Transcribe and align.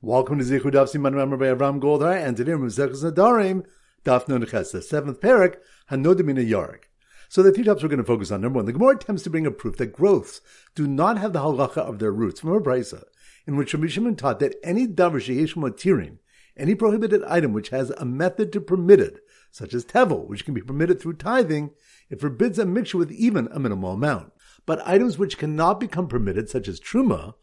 Welcome 0.00 0.38
to 0.38 0.44
Zichud 0.44 0.74
Daf 0.74 0.94
Siman 0.94 1.12
by 1.12 1.46
Avram 1.46 1.80
Goldhar, 1.80 2.24
and 2.24 2.36
today 2.36 2.54
we're 2.54 2.68
Zechus 2.68 3.02
Nedarim, 3.02 3.64
Daf 4.04 4.28
Nun 4.28 4.42
the 4.42 4.80
seventh 4.80 5.20
parak, 5.20 5.56
Hanodimina 5.90 6.48
Yarg. 6.48 6.84
So 7.28 7.42
the 7.42 7.50
three 7.50 7.64
topics 7.64 7.82
we're 7.82 7.88
going 7.88 7.98
to 7.98 8.04
focus 8.04 8.30
on. 8.30 8.42
Number 8.42 8.58
one, 8.58 8.66
the 8.66 8.72
Gemara 8.72 8.94
attempts 8.94 9.24
to 9.24 9.30
bring 9.30 9.44
a 9.44 9.50
proof 9.50 9.76
that 9.78 9.92
growths 9.92 10.40
do 10.76 10.86
not 10.86 11.18
have 11.18 11.32
the 11.32 11.40
halacha 11.40 11.78
of 11.78 11.98
their 11.98 12.12
roots 12.12 12.38
from 12.38 12.52
a 12.52 12.60
brisa, 12.60 13.02
in 13.44 13.56
which 13.56 13.74
Rabbi 13.74 13.88
Shimon 13.88 14.14
taught 14.14 14.38
that 14.38 14.54
any 14.62 14.86
davar 14.86 15.20
matirin, 15.56 16.18
any 16.56 16.76
prohibited 16.76 17.24
item 17.24 17.52
which 17.52 17.70
has 17.70 17.90
a 17.90 18.04
method 18.04 18.52
to 18.52 18.60
permit 18.60 19.00
it, 19.00 19.18
such 19.50 19.74
as 19.74 19.84
tevel, 19.84 20.28
which 20.28 20.44
can 20.44 20.54
be 20.54 20.60
permitted 20.60 21.00
through 21.00 21.14
tithing, 21.14 21.72
it 22.08 22.20
forbids 22.20 22.60
a 22.60 22.64
mixture 22.64 22.98
with 22.98 23.10
even 23.10 23.48
a 23.50 23.58
minimal 23.58 23.94
amount. 23.94 24.32
But 24.64 24.86
items 24.86 25.18
which 25.18 25.38
cannot 25.38 25.80
become 25.80 26.06
permitted, 26.06 26.48
such 26.48 26.68
as 26.68 26.78
truma, 26.78 27.34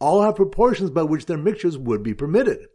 all 0.00 0.22
have 0.22 0.36
proportions 0.36 0.90
by 0.90 1.02
which 1.02 1.26
their 1.26 1.38
mixtures 1.38 1.78
would 1.78 2.02
be 2.02 2.14
permitted. 2.14 2.66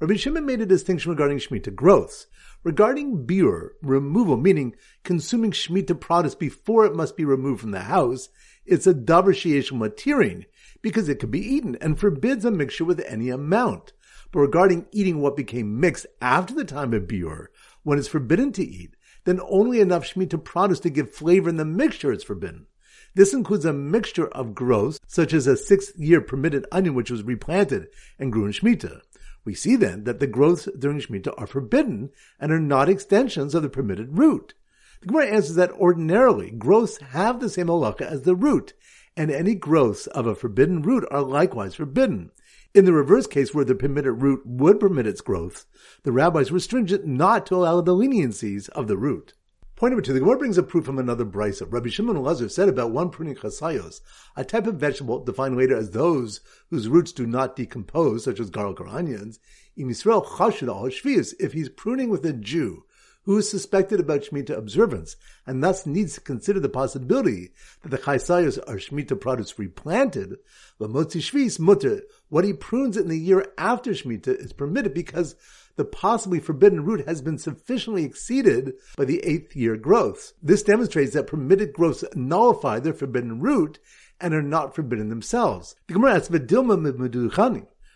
Rabbi 0.00 0.16
Shimon 0.16 0.44
made 0.44 0.60
a 0.60 0.66
distinction 0.66 1.12
regarding 1.12 1.38
Shemitah 1.38 1.74
growths. 1.74 2.26
Regarding 2.64 3.24
Biur, 3.24 3.70
removal, 3.82 4.36
meaning 4.36 4.74
consuming 5.04 5.52
Shemitah 5.52 6.00
produce 6.00 6.34
before 6.34 6.84
it 6.84 6.94
must 6.94 7.16
be 7.16 7.24
removed 7.24 7.60
from 7.60 7.70
the 7.70 7.82
house, 7.82 8.28
it's 8.66 8.86
a 8.86 8.94
davar 8.94 9.32
matirin, 9.72 10.46
because 10.82 11.08
it 11.08 11.20
can 11.20 11.30
be 11.30 11.40
eaten 11.40 11.76
and 11.80 11.98
forbids 11.98 12.44
a 12.44 12.50
mixture 12.50 12.84
with 12.84 13.00
any 13.06 13.28
amount. 13.28 13.92
But 14.32 14.40
regarding 14.40 14.86
eating 14.90 15.20
what 15.20 15.36
became 15.36 15.78
mixed 15.78 16.06
after 16.20 16.54
the 16.54 16.64
time 16.64 16.92
of 16.94 17.04
Biur, 17.04 17.46
when 17.84 17.98
it's 17.98 18.08
forbidden 18.08 18.50
to 18.52 18.64
eat, 18.64 18.96
then 19.24 19.40
only 19.48 19.80
enough 19.80 20.04
Shemitah 20.04 20.42
produce 20.42 20.80
to 20.80 20.90
give 20.90 21.14
flavor 21.14 21.48
in 21.48 21.56
the 21.56 21.64
mixture 21.64 22.12
is 22.12 22.24
forbidden. 22.24 22.66
This 23.14 23.34
includes 23.34 23.64
a 23.64 23.72
mixture 23.72 24.28
of 24.28 24.54
growths, 24.54 24.98
such 25.06 25.34
as 25.34 25.46
a 25.46 25.56
six-year 25.56 26.22
permitted 26.22 26.66
onion 26.72 26.94
which 26.94 27.10
was 27.10 27.22
replanted 27.22 27.88
and 28.18 28.32
grew 28.32 28.46
in 28.46 28.52
Shemitah. 28.52 29.02
We 29.44 29.54
see 29.54 29.76
then 29.76 30.04
that 30.04 30.20
the 30.20 30.26
growths 30.26 30.68
during 30.78 31.00
Shemitah 31.00 31.34
are 31.36 31.46
forbidden 31.46 32.10
and 32.40 32.52
are 32.52 32.60
not 32.60 32.88
extensions 32.88 33.54
of 33.54 33.62
the 33.62 33.68
permitted 33.68 34.16
root. 34.16 34.54
The 35.00 35.08
Gemara 35.08 35.26
answers 35.26 35.56
that 35.56 35.72
ordinarily 35.72 36.50
growths 36.50 36.98
have 36.98 37.40
the 37.40 37.48
same 37.48 37.66
halacha 37.66 38.02
as 38.02 38.22
the 38.22 38.36
root, 38.36 38.72
and 39.16 39.30
any 39.30 39.54
growths 39.56 40.06
of 40.06 40.26
a 40.26 40.34
forbidden 40.34 40.80
root 40.80 41.04
are 41.10 41.22
likewise 41.22 41.74
forbidden. 41.74 42.30
In 42.72 42.86
the 42.86 42.92
reverse 42.92 43.26
case 43.26 43.52
where 43.52 43.64
the 43.64 43.74
permitted 43.74 44.22
root 44.22 44.40
would 44.46 44.80
permit 44.80 45.06
its 45.06 45.20
growth, 45.20 45.66
the 46.04 46.12
rabbis 46.12 46.50
were 46.50 46.60
stringent 46.60 47.04
not 47.04 47.44
to 47.46 47.56
allow 47.56 47.82
the 47.82 47.94
leniencies 47.94 48.70
of 48.70 48.86
the 48.88 48.96
root. 48.96 49.34
Point 49.82 49.94
number 49.94 50.02
two, 50.02 50.12
the 50.12 50.20
Gemara 50.20 50.38
brings 50.38 50.58
a 50.58 50.62
proof 50.62 50.84
from 50.84 51.00
another 51.00 51.24
brisa. 51.24 51.66
Rabbi 51.68 51.88
Shimon 51.88 52.14
Elazar 52.14 52.48
said 52.48 52.68
about 52.68 52.92
one 52.92 53.10
pruning 53.10 53.34
chasayos, 53.34 54.00
a 54.36 54.44
type 54.44 54.68
of 54.68 54.76
vegetable 54.76 55.24
defined 55.24 55.56
later 55.56 55.76
as 55.76 55.90
those 55.90 56.40
whose 56.70 56.88
roots 56.88 57.10
do 57.10 57.26
not 57.26 57.56
decompose, 57.56 58.22
such 58.22 58.38
as 58.38 58.48
garlic 58.48 58.80
or 58.80 58.86
onions, 58.86 59.40
in 59.76 59.90
Israel 59.90 60.22
chashid 60.22 60.68
al 60.68 60.86
if 60.86 61.52
he's 61.52 61.68
pruning 61.68 62.10
with 62.10 62.24
a 62.24 62.32
Jew 62.32 62.84
who 63.24 63.38
is 63.38 63.50
suspected 63.50 63.98
about 63.98 64.20
Shemitah 64.20 64.56
observance, 64.56 65.16
and 65.46 65.64
thus 65.64 65.84
needs 65.84 66.14
to 66.14 66.20
consider 66.20 66.60
the 66.60 66.68
possibility 66.68 67.50
that 67.82 67.88
the 67.88 67.98
chasayos 67.98 68.58
are 68.68 68.76
Shemitah 68.76 69.20
produce 69.20 69.58
replanted, 69.58 70.36
but 70.78 70.90
motzi 70.90 71.20
shvis 71.20 71.58
mutter, 71.58 72.02
what 72.28 72.44
he 72.44 72.52
prunes 72.52 72.96
in 72.96 73.08
the 73.08 73.18
year 73.18 73.52
after 73.58 73.90
Shemitah 73.90 74.44
is 74.44 74.52
permitted 74.52 74.94
because 74.94 75.34
the 75.76 75.84
possibly 75.84 76.40
forbidden 76.40 76.84
root 76.84 77.06
has 77.06 77.22
been 77.22 77.38
sufficiently 77.38 78.04
exceeded 78.04 78.74
by 78.96 79.04
the 79.04 79.20
eighth 79.24 79.56
year 79.56 79.76
growths. 79.76 80.34
This 80.42 80.62
demonstrates 80.62 81.14
that 81.14 81.26
permitted 81.26 81.72
growths 81.72 82.04
nullify 82.14 82.78
their 82.78 82.92
forbidden 82.92 83.40
root 83.40 83.78
and 84.20 84.34
are 84.34 84.42
not 84.42 84.74
forbidden 84.74 85.08
themselves. 85.08 85.74
The 85.88 85.94
Gemara 85.94 86.14
asks. 86.14 86.28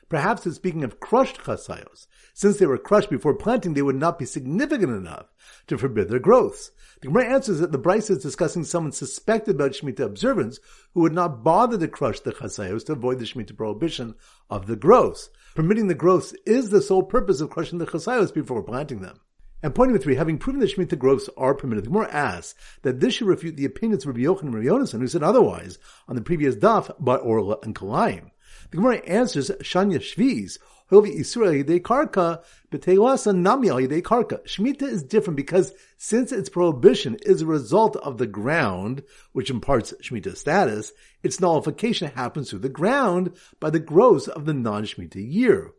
Perhaps 0.08 0.46
it's 0.46 0.56
speaking 0.56 0.84
of 0.84 1.00
crushed 1.00 1.38
chasayos. 1.38 2.06
Since 2.32 2.58
they 2.58 2.66
were 2.66 2.78
crushed 2.78 3.10
before 3.10 3.34
planting, 3.34 3.74
they 3.74 3.82
would 3.82 3.96
not 3.96 4.18
be 4.18 4.24
significant 4.24 4.92
enough 4.92 5.32
to 5.66 5.76
forbid 5.76 6.08
their 6.08 6.20
growths. 6.20 6.70
The 7.00 7.08
Gemara 7.08 7.26
answers 7.26 7.58
that 7.58 7.72
the 7.72 7.78
Brisa 7.78 8.10
is 8.10 8.22
discussing 8.22 8.62
someone 8.62 8.92
suspected 8.92 9.56
about 9.56 9.72
Shemitah 9.72 10.00
observance 10.00 10.60
who 10.94 11.00
would 11.00 11.12
not 11.12 11.42
bother 11.42 11.76
to 11.78 11.88
crush 11.88 12.20
the 12.20 12.32
chasayos 12.32 12.86
to 12.86 12.92
avoid 12.92 13.18
the 13.18 13.24
Shemitah 13.24 13.56
prohibition 13.56 14.14
of 14.48 14.66
the 14.66 14.76
growths. 14.76 15.28
Permitting 15.54 15.88
the 15.88 15.94
growths 15.94 16.34
is 16.46 16.70
the 16.70 16.82
sole 16.82 17.02
purpose 17.02 17.40
of 17.40 17.50
crushing 17.50 17.78
the 17.78 17.86
chasayos 17.86 18.32
before 18.32 18.62
planting 18.62 19.00
them. 19.00 19.18
And 19.62 19.74
point 19.74 19.90
number 19.90 20.02
three, 20.02 20.14
having 20.14 20.38
proven 20.38 20.60
that 20.60 20.70
Shemitah 20.70 20.98
growths 20.98 21.28
are 21.36 21.54
permitted, 21.54 21.84
the 21.84 21.88
Gemara 21.88 22.10
asks 22.12 22.54
that 22.82 23.00
this 23.00 23.14
should 23.14 23.26
refute 23.26 23.56
the 23.56 23.64
opinions 23.64 24.04
of 24.04 24.08
Rabbi 24.08 24.20
Yochanan 24.20 24.42
and 24.42 24.54
Rabbi 24.54 24.66
Yonasan, 24.66 25.00
who 25.00 25.08
said 25.08 25.22
otherwise 25.22 25.78
on 26.06 26.14
the 26.14 26.22
previous 26.22 26.54
daf 26.54 26.94
by 27.00 27.16
Orla 27.16 27.56
and 27.62 27.74
Kalayim. 27.74 28.30
The 28.70 28.78
Gemara 28.78 28.96
answers 29.06 29.50
Shanya 29.62 30.00
Shviz, 30.00 30.58
Hilvi 30.90 31.18
Isura 31.18 31.62
Yidei 31.62 31.80
Karka, 31.80 32.42
Betelasa 32.70 33.36
Nami 33.36 33.68
Yidei 33.68 34.02
Karka. 34.02 34.44
Shemitah 34.44 34.82
is 34.82 35.04
different 35.04 35.36
because 35.36 35.72
since 35.98 36.32
its 36.32 36.48
prohibition 36.48 37.16
is 37.22 37.42
a 37.42 37.46
result 37.46 37.94
of 37.96 38.18
the 38.18 38.26
ground, 38.26 39.04
which 39.32 39.50
imparts 39.50 39.94
Shemitah 40.02 40.36
status, 40.36 40.92
its 41.22 41.40
nullification 41.40 42.10
happens 42.10 42.50
through 42.50 42.60
the 42.60 42.68
ground 42.68 43.36
by 43.60 43.70
the 43.70 43.78
growth 43.78 44.28
of 44.28 44.46
the 44.46 44.54
non-Shemitah 44.54 45.32
year. 45.32 45.72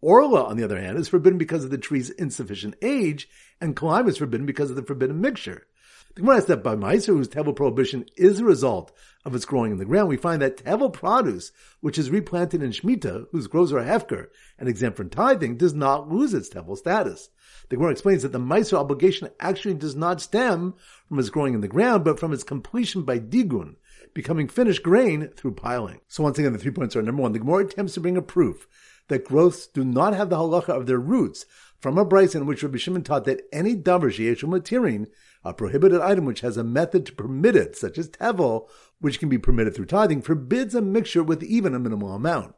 Orla, 0.00 0.44
on 0.44 0.56
the 0.56 0.64
other 0.64 0.80
hand, 0.80 0.98
is 0.98 1.08
forbidden 1.08 1.38
because 1.38 1.62
of 1.62 1.70
the 1.70 1.78
tree's 1.78 2.10
insufficient 2.10 2.74
age, 2.82 3.28
and 3.60 3.76
Kalayim 3.76 4.08
is 4.08 4.18
forbidden 4.18 4.46
because 4.46 4.68
of 4.68 4.74
the 4.74 4.82
forbidden 4.82 5.20
mixture. 5.20 5.66
The 6.14 6.20
Gemara 6.20 6.40
says 6.40 6.46
that 6.46 6.62
by 6.62 6.76
Meiser, 6.76 7.06
whose 7.06 7.28
tevel 7.28 7.56
prohibition 7.56 8.04
is 8.16 8.38
a 8.38 8.44
result 8.44 8.92
of 9.24 9.34
its 9.34 9.46
growing 9.46 9.72
in 9.72 9.78
the 9.78 9.86
ground, 9.86 10.10
we 10.10 10.18
find 10.18 10.42
that 10.42 10.58
tevel 10.58 10.92
produce, 10.92 11.52
which 11.80 11.96
is 11.96 12.10
replanted 12.10 12.62
in 12.62 12.70
Shemitah, 12.70 13.28
whose 13.32 13.46
grows 13.46 13.72
are 13.72 13.82
hefker 13.82 14.26
and 14.58 14.68
exempt 14.68 14.98
from 14.98 15.08
tithing, 15.08 15.56
does 15.56 15.72
not 15.72 16.10
lose 16.10 16.34
its 16.34 16.50
tevel 16.50 16.76
status. 16.76 17.30
The 17.70 17.76
Gemara 17.76 17.92
explains 17.92 18.22
that 18.22 18.32
the 18.32 18.38
Meiser 18.38 18.74
obligation 18.74 19.30
actually 19.40 19.72
does 19.72 19.96
not 19.96 20.20
stem 20.20 20.74
from 21.08 21.18
its 21.18 21.30
growing 21.30 21.54
in 21.54 21.62
the 21.62 21.68
ground, 21.68 22.04
but 22.04 22.20
from 22.20 22.34
its 22.34 22.44
completion 22.44 23.04
by 23.04 23.18
digun, 23.18 23.76
becoming 24.12 24.48
finished 24.48 24.82
grain 24.82 25.28
through 25.28 25.54
piling. 25.54 26.02
So 26.08 26.22
once 26.22 26.38
again, 26.38 26.52
the 26.52 26.58
three 26.58 26.72
points 26.72 26.94
are 26.94 27.00
number 27.00 27.22
one, 27.22 27.32
the 27.32 27.38
Gemara 27.38 27.64
attempts 27.64 27.94
to 27.94 28.00
bring 28.00 28.18
a 28.18 28.22
proof 28.22 28.68
that 29.08 29.24
growths 29.24 29.66
do 29.66 29.82
not 29.82 30.14
have 30.14 30.28
the 30.28 30.36
halacha 30.36 30.70
of 30.70 30.86
their 30.86 30.98
roots 30.98 31.46
from 31.80 31.98
a 31.98 32.06
brisa 32.06 32.36
in 32.36 32.46
which 32.46 32.62
Rabbi 32.62 32.78
Shimon 32.78 33.02
taught 33.02 33.24
that 33.24 33.42
any 33.52 33.74
davar 33.74 34.12
sheyeshu 34.12 34.44
matirin 34.44 35.08
a 35.44 35.52
prohibited 35.52 36.00
item 36.00 36.24
which 36.24 36.40
has 36.40 36.56
a 36.56 36.64
method 36.64 37.06
to 37.06 37.12
permit 37.12 37.56
it, 37.56 37.76
such 37.76 37.98
as 37.98 38.08
tevel, 38.08 38.68
which 39.00 39.18
can 39.18 39.28
be 39.28 39.38
permitted 39.38 39.74
through 39.74 39.86
tithing, 39.86 40.22
forbids 40.22 40.74
a 40.74 40.82
mixture 40.82 41.22
with 41.22 41.42
even 41.42 41.74
a 41.74 41.78
minimal 41.78 42.14
amount. 42.14 42.54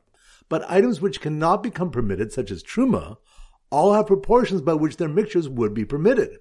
But 0.49 0.71
items 0.71 1.00
which 1.00 1.21
cannot 1.21 1.62
become 1.62 1.91
permitted, 1.91 2.33
such 2.33 2.50
as 2.50 2.62
truma, 2.62 3.17
all 3.71 3.94
have 3.94 4.06
proportions 4.06 4.61
by 4.61 4.75
which 4.75 4.99
their 4.99 5.09
mixtures 5.09 5.49
would 5.49 5.75
be 5.75 5.84
permitted. 5.84 6.39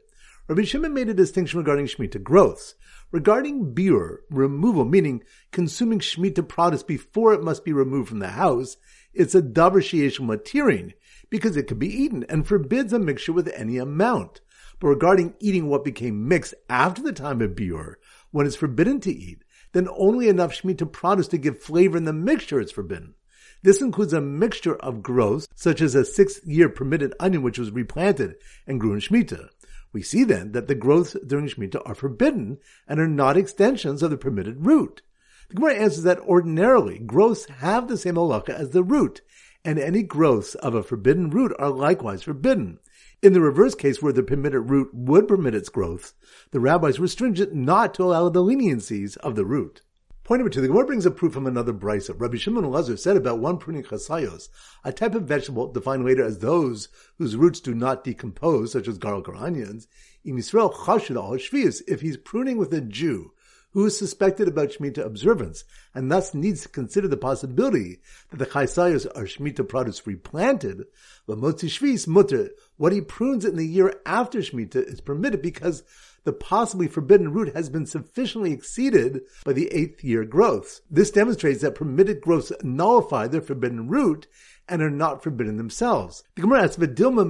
Rabbi 0.48 0.64
Shimon 0.64 0.94
made 0.94 1.08
a 1.08 1.14
distinction 1.14 1.60
regarding 1.60 1.86
Shemitah 1.86 2.22
growths. 2.22 2.76
Regarding 3.12 3.74
Biur, 3.74 4.18
removal, 4.30 4.84
meaning 4.84 5.24
consuming 5.52 6.00
Shemitah 6.00 6.48
produce 6.48 6.84
before 6.84 7.34
it 7.34 7.44
must 7.44 7.64
be 7.64 7.72
removed 7.72 8.10
from 8.10 8.20
the 8.20 8.30
house, 8.30 8.76
it's 9.14 9.36
a 9.36 9.42
davar 9.42 9.78
sheyesh 9.78 10.20
matirin, 10.20 10.94
because 11.30 11.56
it 11.56 11.68
can 11.68 11.80
be 11.80 11.88
eaten 11.88 12.26
and 12.28 12.46
forbids 12.46 12.92
a 12.92 13.00
mixture 13.00 13.32
with 13.32 13.48
any 13.56 13.78
amount. 13.78 14.42
But 14.80 14.88
regarding 14.88 15.36
eating 15.40 15.68
what 15.68 15.84
became 15.84 16.28
mixed 16.28 16.54
after 16.70 17.02
the 17.02 17.14
time 17.14 17.42
of 17.42 17.52
Biur, 17.52 17.96
when 18.32 18.46
it's 18.46 18.56
forbidden 18.56 19.00
to 19.02 19.12
eat, 19.12 19.44
then 19.72 19.88
only 19.96 20.28
enough 20.28 20.54
Shemitah 20.54 20.92
produce 20.92 21.28
to 21.30 21.38
give 21.38 21.62
flavor 21.62 21.98
in 21.98 22.06
the 22.06 22.14
mixture 22.14 22.60
is 22.60 22.72
forbidden. 22.72 23.16
This 23.64 23.82
includes 23.82 24.14
a 24.14 24.22
mixture 24.22 24.76
of 24.76 25.02
growths, 25.02 25.48
such 25.56 25.82
as 25.82 25.96
a 25.96 26.04
sixth 26.04 26.46
year 26.46 26.68
permitted 26.68 27.14
onion 27.20 27.44
which 27.44 27.58
was 27.58 27.72
replanted 27.72 28.36
and 28.68 28.80
grew 28.80 28.94
in 28.94 29.00
Shemitah. 29.00 29.50
We 29.94 30.02
see 30.02 30.24
then 30.24 30.52
that 30.52 30.68
the 30.68 30.76
growths 30.76 31.16
during 31.26 31.48
Shemitah 31.48 31.82
are 31.86 31.96
forbidden 31.96 32.58
and 32.88 33.00
are 33.00 33.08
not 33.08 33.38
extensions 33.38 34.04
of 34.04 34.12
the 34.12 34.18
permitted 34.18 34.66
root. 34.66 35.02
The 35.50 35.56
Gemara 35.56 35.76
answers 35.76 36.04
that 36.04 36.20
ordinarily 36.20 37.00
growths 37.00 37.46
have 37.46 37.88
the 37.88 37.98
same 37.98 38.16
halacha 38.16 38.50
as 38.50 38.72
the 38.72 38.84
root, 38.84 39.22
and 39.66 39.80
any 39.80 40.04
growths 40.04 40.56
of 40.56 40.76
a 40.76 40.84
forbidden 40.84 41.30
root 41.30 41.54
are 41.58 41.70
likewise 41.70 42.24
forbidden. 42.24 42.80
In 43.22 43.34
the 43.34 43.42
reverse 43.42 43.76
case 43.76 44.02
where 44.02 44.12
the 44.12 44.24
permitted 44.24 44.70
root 44.70 44.94
would 44.94 45.28
permit 45.28 45.56
its 45.56 45.70
growth, 45.70 46.14
the 46.52 46.60
rabbis 46.60 47.00
were 47.00 47.08
stringent 47.08 47.54
not 47.54 47.94
to 47.94 48.04
allow 48.04 48.28
the 48.30 48.44
leniencies 48.44 49.16
of 49.18 49.36
the 49.36 49.46
root. 49.46 49.82
Point 50.26 50.40
number 50.40 50.50
two, 50.50 50.62
the 50.62 50.68
Gemara 50.68 50.86
brings 50.86 51.06
a 51.06 51.12
proof 51.12 51.34
from 51.34 51.48
another 51.48 51.74
brisa. 51.74 52.14
Rabbi 52.18 52.38
Shimon 52.38 52.64
Elazar 52.64 52.98
said 52.98 53.18
about 53.18 53.40
one 53.40 53.58
pruning 53.58 53.84
chasayos, 53.84 54.48
a 54.84 54.94
type 54.94 55.16
of 55.16 55.24
vegetable 55.24 55.72
defined 55.72 56.06
later 56.06 56.24
as 56.24 56.40
those 56.40 56.88
whose 57.18 57.36
roots 57.36 57.60
do 57.60 57.74
not 57.74 58.06
decompose, 58.06 58.72
such 58.72 58.88
as 58.88 58.98
garlic 58.98 59.28
or 59.28 59.36
onions, 59.36 59.88
in 60.24 60.38
if 60.38 62.02
he's 62.02 62.18
pruning 62.18 62.58
with 62.58 62.74
a 62.74 62.80
Jew 62.82 63.34
who 63.74 63.86
is 63.86 63.98
suspected 63.98 64.48
about 64.48 64.70
Shemitah 64.70 65.06
observance, 65.06 65.66
and 65.94 66.12
thus 66.12 66.34
needs 66.34 66.62
to 66.62 66.70
consider 66.70 67.08
the 67.08 67.18
possibility 67.18 68.00
that 68.30 68.38
the 68.38 68.46
chasayos 68.46 69.06
are 69.16 69.26
Shemitah 69.26 69.68
produce 69.68 70.06
replanted, 70.06 70.86
but 71.28 71.40
motzi 71.40 71.70
shvis 71.70 72.08
mutter, 72.08 72.52
what 72.78 72.94
he 72.94 73.02
prunes 73.02 73.46
in 73.46 73.56
the 73.56 73.68
year 73.68 73.94
after 74.06 74.40
Shemitah 74.40 74.88
is 74.88 75.02
permitted 75.02 75.42
because 75.42 75.84
the 76.24 76.34
possibly 76.34 76.88
forbidden 76.88 77.34
root 77.34 77.54
has 77.54 77.70
been 77.70 77.86
sufficiently 77.86 78.54
exceeded 78.54 79.22
by 79.44 79.54
the 79.54 79.68
eighth 79.74 80.04
year 80.04 80.24
growths. 80.24 80.82
This 80.90 81.12
demonstrates 81.12 81.62
that 81.62 81.76
permitted 81.76 82.22
growths 82.22 82.52
nullify 82.64 83.28
their 83.28 83.42
forbidden 83.42 83.90
root 83.90 84.28
and 84.70 84.82
are 84.82 84.90
not 84.90 85.22
forbidden 85.22 85.58
themselves. 85.58 86.24
The 86.36 86.44
Gemara 86.44 86.64
asks, 86.64 86.78
"V'dilma 86.78 87.30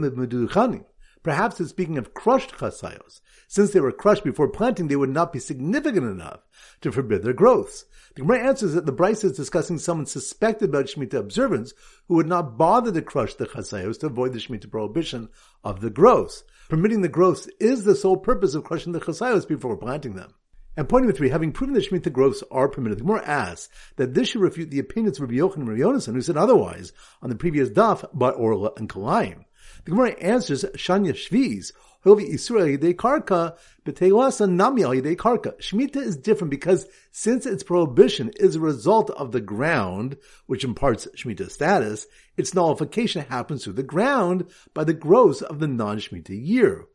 Perhaps 1.24 1.62
it's 1.62 1.70
speaking 1.70 1.98
of 1.98 2.14
crushed 2.14 2.52
chasayos. 2.52 3.22
Since 3.48 3.72
they 3.72 3.80
were 3.80 3.94
crushed 3.94 4.26
before 4.26 4.50
planting, 4.50 4.88
they 4.88 4.98
would 4.98 5.10
not 5.10 5.32
be 5.32 5.40
significant 5.40 6.06
enough 6.06 6.42
to 6.82 6.92
forbid 6.92 7.24
their 7.24 7.34
growths. 7.34 7.86
The 8.16 8.22
Gemara 8.22 8.48
answers 8.48 8.74
that 8.74 8.86
the 8.86 8.94
Braisa 8.94 9.26
is 9.26 9.38
discussing 9.38 9.80
someone 9.80 10.06
suspected 10.06 10.70
about 10.70 10.86
Shemitah 10.86 11.14
observance 11.14 11.74
who 12.08 12.16
would 12.16 12.28
not 12.28 12.58
bother 12.58 12.92
to 12.92 13.02
crush 13.02 13.36
the 13.36 13.48
chasayos 13.48 14.00
to 14.02 14.08
avoid 14.08 14.34
the 14.34 14.40
Shemitah 14.40 14.70
prohibition 14.70 15.30
of 15.64 15.82
the 15.82 15.90
growths. 15.90 16.44
Permitting 16.70 17.02
the 17.02 17.10
growths 17.10 17.48
is 17.60 17.86
the 17.86 17.96
sole 17.96 18.18
purpose 18.18 18.54
of 18.54 18.66
crushing 18.66 18.92
the 18.92 19.00
chasayos 19.00 19.48
before 19.48 19.78
planting 19.78 20.16
them. 20.16 20.34
And 20.76 20.90
point 20.90 21.04
number 21.04 21.16
three, 21.16 21.30
having 21.30 21.52
proven 21.52 21.74
that 21.76 21.90
Shemitah 21.90 22.12
growths 22.12 22.44
are 22.52 22.68
permitted, 22.68 22.98
the 22.98 23.04
Gemara 23.04 23.26
asks 23.26 23.70
that 23.96 24.14
this 24.14 24.30
should 24.30 24.42
refute 24.42 24.72
the 24.72 24.80
opinions 24.80 25.18
of 25.18 25.30
Rabbi 25.30 25.36
Yochanan 25.36 25.56
and 25.56 25.70
Rabbi 25.70 25.82
Yonasan, 25.82 26.14
who 26.14 26.22
said 26.22 26.38
otherwise 26.38 26.92
on 27.22 27.30
the 27.30 27.36
previous 27.36 27.70
daf 27.70 28.06
by 28.14 28.30
Orla 28.30 28.72
and 28.78 28.90
Kalayim. 28.90 29.46
The 29.86 29.92
Gemara 29.92 30.12
answers 30.12 30.64
Shanya 30.64 31.12
Shviz, 31.12 31.74
Karka, 32.06 33.58
Karka. 33.86 35.58
Shemitah 35.60 35.96
is 35.98 36.16
different 36.18 36.52
because 36.52 36.88
since 37.12 37.46
its 37.46 37.64
prohibition 37.64 38.32
is 38.38 38.56
a 38.56 38.62
result 38.62 39.10
of 39.10 39.34
the 39.34 39.42
ground, 39.42 40.18
which 40.46 40.64
imparts 40.64 41.08
Shemitah 41.18 41.52
status, 41.52 42.08
its 42.38 42.54
nullification 42.54 43.26
happens 43.26 43.64
through 43.64 43.74
the 43.74 43.84
ground 43.84 44.46
by 44.74 44.86
the 44.86 44.94
growth 44.94 45.42
of 45.42 45.60
the 45.60 45.68
non-Shemitah 45.68 46.30
year. 46.30 46.86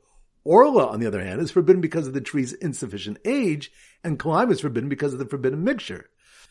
Orla, 0.45 0.87
on 0.87 1.01
the 1.01 1.07
other 1.07 1.23
hand, 1.23 1.43
is 1.43 1.51
forbidden 1.51 1.83
because 1.83 2.07
of 2.07 2.15
the 2.15 2.23
tree's 2.23 2.55
insufficient 2.55 3.19
age, 3.27 3.71
and 4.03 4.19
Kalayim 4.19 4.51
is 4.51 4.61
forbidden 4.61 4.89
because 4.89 5.13
of 5.13 5.19
the 5.19 5.27
forbidden 5.27 5.63
mixture. 5.63 6.09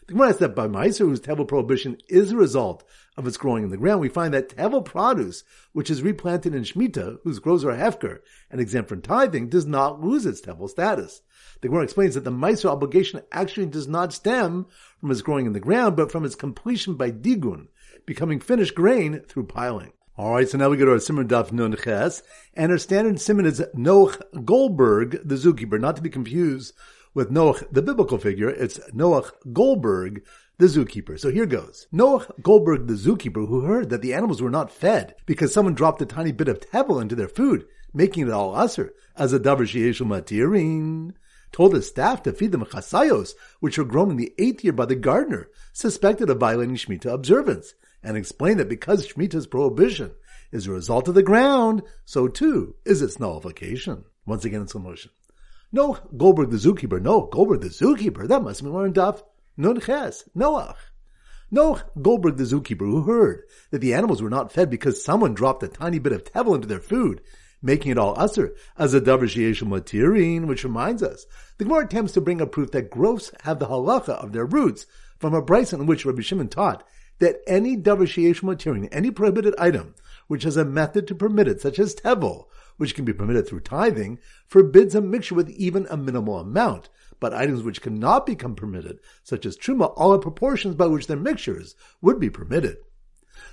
The 0.08 0.14
Gemara 0.14 0.30
says 0.30 0.40
that 0.40 0.56
by 0.56 0.70
Meiser, 0.70 1.00
whose 1.00 1.20
tevel 1.20 1.46
prohibition 1.46 1.98
is 2.08 2.32
a 2.32 2.38
result 2.38 2.86
of 3.18 3.28
its 3.28 3.36
growing 3.36 3.66
in 3.66 3.72
the 3.72 3.78
ground, 3.78 4.00
we 4.00 4.08
find 4.08 4.34
that 4.34 4.48
tevel 4.48 4.84
produce, 4.86 5.44
which 5.74 5.90
is 5.90 6.02
replanted 6.02 6.56
in 6.56 6.64
Shemitah, 6.64 7.18
whose 7.26 7.40
grows 7.40 7.66
are 7.66 7.74
hefker 7.74 8.20
and 8.50 8.62
exempt 8.62 8.88
from 8.88 9.02
tithing, 9.02 9.50
does 9.50 9.66
not 9.66 10.00
lose 10.00 10.26
its 10.26 10.40
tevel 10.40 10.70
status. 10.70 11.24
The 11.60 11.68
Gemara 11.68 11.84
explains 11.84 12.16
that 12.16 12.24
the 12.24 12.32
Meiser 12.32 12.70
obligation 12.70 13.22
actually 13.34 13.66
does 13.66 13.90
not 13.90 14.14
stem 14.14 14.68
from 15.02 15.12
its 15.12 15.22
growing 15.22 15.46
in 15.46 15.52
the 15.52 15.60
ground, 15.60 15.98
but 15.98 16.10
from 16.10 16.24
its 16.24 16.36
completion 16.36 16.96
by 16.96 17.12
digun, 17.12 17.68
becoming 18.06 18.40
finished 18.40 18.76
grain 18.76 19.20
through 19.28 19.48
piling. 19.48 19.92
All 20.16 20.32
right, 20.32 20.48
so 20.48 20.58
now 20.58 20.70
we 20.70 20.78
go 20.78 20.86
to 20.86 20.92
our 20.94 21.00
Simon 21.00 21.28
Daf 21.28 21.52
Nun 21.52 21.76
Ches, 21.76 22.24
and 22.54 22.72
our 22.72 22.78
standard 22.78 23.20
Simon 23.20 23.46
is 23.46 23.60
Noach 23.76 24.22
Goldberg, 24.46 25.20
the 25.28 25.36
zookeeper, 25.36 25.82
not 25.82 25.98
to 25.98 26.02
be 26.02 26.10
confused 26.10 26.74
with 27.18 27.32
Noach, 27.32 27.66
the 27.72 27.82
biblical 27.82 28.20
figure. 28.20 28.48
It's 28.48 28.78
Noach 28.92 29.32
Goldberg, 29.52 30.24
the 30.60 30.68
zookeeper. 30.68 31.20
So 31.20 31.32
here 31.32 31.48
goes. 31.48 31.88
Noach 31.92 32.30
Goldberg, 32.44 32.86
the 32.86 32.94
zookeeper, 32.94 33.48
who 33.48 33.62
heard 33.62 33.90
that 33.90 34.04
the 34.04 34.14
animals 34.14 34.40
were 34.40 34.52
not 34.52 34.72
fed 34.72 35.16
because 35.26 35.52
someone 35.52 35.74
dropped 35.74 36.00
a 36.04 36.06
tiny 36.06 36.32
bit 36.32 36.48
of 36.48 36.60
tevel 36.60 37.02
into 37.02 37.16
their 37.16 37.28
food, 37.28 37.66
making 37.92 38.28
it 38.28 38.32
all 38.32 38.54
usser, 38.54 38.92
as 39.16 39.34
a 39.34 39.40
davar 39.40 39.66
matirin, 40.06 41.14
told 41.52 41.74
his 41.74 41.88
staff 41.88 42.22
to 42.22 42.32
feed 42.32 42.52
them 42.52 42.64
chasayos, 42.64 43.32
which 43.62 43.80
were 43.80 43.84
grown 43.84 44.12
in 44.12 44.18
the 44.18 44.36
eighth 44.38 44.64
year 44.64 44.74
by 44.74 44.86
the 44.86 44.96
gardener, 44.96 45.50
suspected 45.74 46.30
of 46.30 46.38
violating 46.38 46.76
Shemitah 46.76 47.12
observance, 47.12 47.74
and 48.04 48.16
explained 48.16 48.60
that 48.60 48.70
because 48.70 49.08
Shemitah's 49.08 49.48
prohibition 49.48 50.12
is 50.52 50.68
a 50.68 50.72
result 50.72 51.08
of 51.08 51.16
the 51.16 51.24
ground, 51.24 51.82
so 52.06 52.28
too 52.28 52.76
is 52.86 53.02
its 53.02 53.20
nullification. 53.20 54.04
Once 54.28 54.46
again 54.46 54.62
in 54.62 54.68
slow 54.68 54.82
motion. 54.82 55.10
No, 55.72 55.98
Goldberg 56.16 56.50
the 56.50 56.58
zookeeper. 56.58 57.02
No, 57.02 57.26
Goldberg 57.26 57.62
the 57.62 57.68
zookeeper. 57.68 58.28
That 58.28 58.42
must 58.42 58.64
be 58.64 58.70
learned 58.70 58.96
Daf 58.96 59.22
Nun 59.58 59.80
Ches, 59.82 60.24
Noach. 60.36 60.76
No, 61.52 61.80
Goldberg 62.02 62.38
the 62.38 62.44
zookeeper 62.44 62.80
who 62.80 63.02
heard 63.04 63.44
that 63.72 63.80
the 63.80 63.94
animals 63.94 64.22
were 64.22 64.30
not 64.30 64.52
fed 64.52 64.70
because 64.70 65.04
someone 65.04 65.34
dropped 65.34 65.64
a 65.64 65.68
tiny 65.68 66.00
bit 66.00 66.14
of 66.14 66.24
tevel 66.24 66.56
into 66.56 66.68
their 66.68 66.80
food, 66.80 67.22
making 67.62 67.92
it 67.92 67.98
all 67.98 68.16
usser 68.16 68.56
as 68.78 68.94
a 68.94 69.02
davar 69.02 69.28
matirin, 69.68 70.46
which 70.46 70.64
reminds 70.64 71.04
us, 71.04 71.26
the 71.58 71.64
Gemara 71.66 71.86
attempts 71.86 72.14
to 72.14 72.22
bring 72.22 72.40
a 72.40 72.48
proof 72.48 72.72
that 72.72 72.90
growths 72.90 73.32
have 73.44 73.60
the 73.60 73.68
halacha 73.68 74.10
of 74.10 74.32
their 74.32 74.46
roots 74.46 74.86
from 75.20 75.34
a 75.34 75.42
brisa 75.42 75.74
in 75.74 75.86
which 75.86 76.06
Rabbi 76.06 76.22
Shimon 76.22 76.50
taught 76.50 76.86
that 77.20 77.42
any 77.48 77.76
davar 77.76 78.08
matirin, 78.42 78.88
any 78.92 79.12
prohibited 79.12 79.56
item, 79.58 79.96
which 80.28 80.44
has 80.44 80.58
a 80.58 80.66
method 80.66 81.08
to 81.08 81.16
permit 81.16 81.48
it, 81.48 81.62
such 81.62 81.80
as 81.80 81.96
tevel, 81.96 82.46
which 82.78 82.96
can 82.96 83.06
be 83.06 83.14
permitted 83.14 83.48
through 83.48 83.60
tithing, 83.60 84.20
forbids 84.48 84.96
a 84.96 85.02
mixture 85.02 85.36
with 85.36 85.50
even 85.50 85.86
a 85.90 85.98
minimal 85.98 86.40
amount. 86.40 86.90
But 87.20 87.34
items 87.34 87.64
which 87.64 87.82
cannot 87.82 88.26
become 88.26 88.56
permitted, 88.56 89.00
such 89.24 89.46
as 89.46 89.58
truma, 89.58 89.94
all 89.96 90.12
the 90.12 90.20
proportions 90.20 90.76
by 90.76 90.88
which 90.88 91.08
their 91.08 91.18
mixtures 91.18 91.76
would 92.02 92.20
be 92.20 92.30
permitted. 92.30 92.78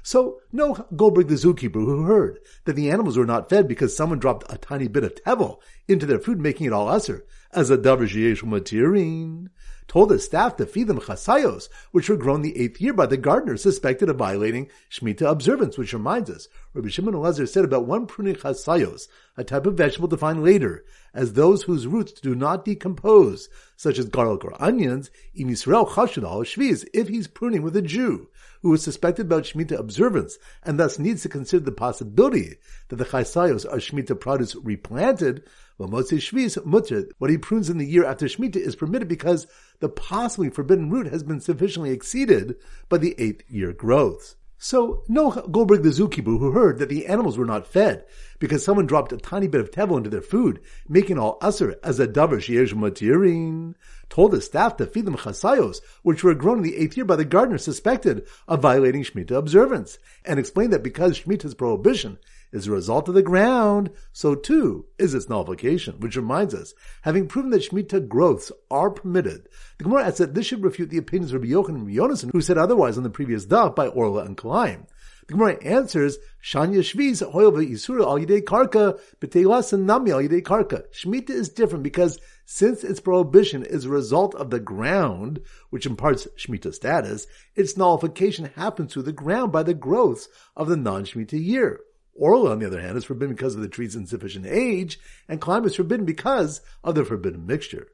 So, 0.02 0.40
no 0.52 0.86
Goldberg 0.94 1.28
the 1.28 1.34
zookeeper 1.34 1.74
who 1.74 2.02
heard 2.04 2.38
that 2.64 2.74
the 2.74 2.90
animals 2.90 3.16
were 3.16 3.26
not 3.26 3.48
fed 3.48 3.68
because 3.68 3.96
someone 3.96 4.18
dropped 4.18 4.50
a 4.52 4.58
tiny 4.58 4.88
bit 4.88 5.04
of 5.04 5.14
tevel 5.14 5.58
into 5.88 6.06
their 6.06 6.18
food, 6.18 6.40
making 6.40 6.66
it 6.66 6.72
all 6.72 6.86
usser, 6.86 7.22
as 7.54 7.70
a 7.70 7.78
davar 7.78 8.08
matirin 8.44 9.48
told 9.86 10.10
his 10.10 10.24
staff 10.24 10.56
to 10.56 10.66
feed 10.66 10.86
them 10.86 10.98
chasayos, 10.98 11.68
which 11.92 12.08
were 12.08 12.16
grown 12.16 12.42
the 12.42 12.56
eighth 12.58 12.80
year 12.80 12.92
by 12.92 13.06
the 13.06 13.16
gardener 13.16 13.56
suspected 13.56 14.08
of 14.08 14.16
violating 14.16 14.68
Shemitah 14.90 15.30
observance, 15.30 15.76
which 15.76 15.92
reminds 15.92 16.30
us, 16.30 16.48
Rabbi 16.72 16.88
Shimon 16.88 17.14
Elazar 17.14 17.48
said 17.48 17.64
about 17.64 17.86
one 17.86 18.06
pruning 18.06 18.34
chasayos, 18.34 19.08
a 19.36 19.44
type 19.44 19.66
of 19.66 19.74
vegetable 19.74 20.08
defined 20.08 20.42
later, 20.42 20.84
as 21.12 21.34
those 21.34 21.64
whose 21.64 21.86
roots 21.86 22.12
do 22.12 22.34
not 22.34 22.64
decompose, 22.64 23.48
such 23.76 23.98
as 23.98 24.06
garlic 24.06 24.44
or 24.44 24.60
onions, 24.62 25.10
in 25.34 25.48
Yisrael 25.48 25.88
chashadal 25.88 26.40
shviz, 26.42 26.86
if 26.92 27.08
he's 27.08 27.28
pruning 27.28 27.62
with 27.62 27.76
a 27.76 27.82
Jew, 27.82 28.28
who 28.62 28.72
is 28.72 28.82
suspected 28.82 29.26
about 29.26 29.44
Shemitah 29.44 29.78
observance, 29.78 30.38
and 30.62 30.80
thus 30.80 30.98
needs 30.98 31.22
to 31.22 31.28
consider 31.28 31.64
the 31.64 31.72
possibility 31.72 32.56
that 32.88 32.96
the 32.96 33.04
chasayos 33.04 33.70
are 33.70 33.76
Shemitah 33.76 34.18
produce 34.18 34.56
replanted, 34.56 35.44
what 35.76 37.30
he 37.30 37.38
prunes 37.38 37.70
in 37.70 37.78
the 37.78 37.86
year 37.86 38.04
after 38.04 38.26
Shemitah 38.26 38.56
is 38.56 38.76
permitted 38.76 39.08
because 39.08 39.46
the 39.80 39.88
possibly 39.88 40.50
forbidden 40.50 40.90
root 40.90 41.06
has 41.08 41.22
been 41.22 41.40
sufficiently 41.40 41.90
exceeded 41.90 42.56
by 42.88 42.98
the 42.98 43.14
eighth 43.18 43.42
year 43.48 43.72
growths. 43.72 44.36
So 44.56 45.02
Noach 45.10 45.50
Goldberg 45.50 45.82
the 45.82 45.90
zookeeper 45.90 46.38
who 46.38 46.52
heard 46.52 46.78
that 46.78 46.88
the 46.88 47.06
animals 47.06 47.36
were 47.36 47.44
not 47.44 47.66
fed 47.66 48.06
because 48.38 48.64
someone 48.64 48.86
dropped 48.86 49.12
a 49.12 49.18
tiny 49.18 49.46
bit 49.46 49.60
of 49.60 49.70
tevel 49.70 49.98
into 49.98 50.08
their 50.08 50.22
food, 50.22 50.60
making 50.88 51.18
all 51.18 51.38
usser 51.40 51.74
as 51.82 52.00
a 52.00 52.06
davar 52.06 52.38
matirin, 52.74 53.74
told 54.08 54.32
his 54.32 54.46
staff 54.46 54.76
to 54.76 54.86
feed 54.86 55.04
them 55.04 55.16
chasayos, 55.16 55.80
which 56.02 56.24
were 56.24 56.34
grown 56.34 56.58
in 56.58 56.62
the 56.62 56.76
eighth 56.76 56.96
year 56.96 57.04
by 57.04 57.16
the 57.16 57.26
gardener 57.26 57.58
suspected 57.58 58.26
of 58.48 58.62
violating 58.62 59.02
Shemitah 59.02 59.32
observance, 59.32 59.98
and 60.24 60.38
explained 60.38 60.72
that 60.72 60.82
because 60.82 61.20
Shemitah's 61.20 61.54
prohibition 61.54 62.18
is 62.54 62.68
a 62.68 62.72
result 62.72 63.08
of 63.08 63.14
the 63.14 63.22
ground, 63.22 63.90
so 64.12 64.34
too 64.34 64.86
is 64.96 65.12
its 65.12 65.28
nullification, 65.28 65.98
which 65.98 66.16
reminds 66.16 66.54
us, 66.54 66.72
having 67.02 67.26
proven 67.26 67.50
that 67.50 67.62
Shemitah 67.62 68.08
growths 68.08 68.52
are 68.70 68.90
permitted, 68.90 69.48
the 69.78 69.84
Gemara 69.84 70.06
asks 70.06 70.18
that 70.18 70.34
this 70.34 70.46
should 70.46 70.62
refute 70.62 70.88
the 70.88 70.98
opinions 70.98 71.32
of 71.32 71.42
Rabbi 71.42 71.52
Yochanan 71.52 71.82
and 71.82 71.88
Yonasan, 71.88 72.30
who 72.30 72.40
said 72.40 72.56
otherwise 72.56 72.96
on 72.96 73.02
the 73.02 73.10
previous 73.10 73.44
daf 73.44 73.74
by 73.74 73.88
Orla 73.88 74.24
and 74.24 74.36
Kalayim. 74.36 74.86
The 75.26 75.32
Gemara 75.32 75.64
answers, 75.64 76.18
Shanya 76.42 76.80
Shviz, 76.80 77.28
Hoyova 77.28 77.68
Yisura 77.68 78.02
al 78.02 78.18
Yidei 78.18 78.42
Karka, 78.42 79.00
B'teilas 79.20 79.72
and 79.72 79.86
Nami 79.86 80.12
al 80.12 80.20
Yidei 80.20 80.42
Karka. 80.42 80.84
Shemitah 80.92 81.30
is 81.30 81.48
different 81.48 81.82
because 81.82 82.20
since 82.44 82.84
its 82.84 83.00
prohibition 83.00 83.64
is 83.64 83.86
a 83.86 83.88
result 83.88 84.34
of 84.34 84.50
the 84.50 84.60
ground, 84.60 85.40
which 85.70 85.86
imparts 85.86 86.28
Shemitah 86.36 86.74
status, 86.74 87.26
its 87.56 87.76
nullification 87.76 88.50
happens 88.54 88.92
through 88.92 89.04
the 89.04 89.12
ground 89.12 89.50
by 89.50 89.62
the 89.62 89.74
growths 89.74 90.28
of 90.56 90.68
the 90.68 90.76
non-Shemitah 90.76 91.42
year. 91.42 91.80
Orla, 92.14 92.52
on 92.52 92.60
the 92.60 92.66
other 92.66 92.80
hand, 92.80 92.96
is 92.96 93.04
forbidden 93.04 93.34
because 93.34 93.54
of 93.54 93.60
the 93.60 93.68
tree's 93.68 93.96
insufficient 93.96 94.46
age, 94.46 94.98
and 95.28 95.40
Kalayim 95.40 95.66
is 95.66 95.74
forbidden 95.74 96.06
because 96.06 96.60
of 96.82 96.94
the 96.94 97.04
forbidden 97.04 97.46
mixture. 97.46 97.88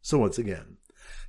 So 0.00 0.18
once 0.18 0.36
again, 0.38 0.78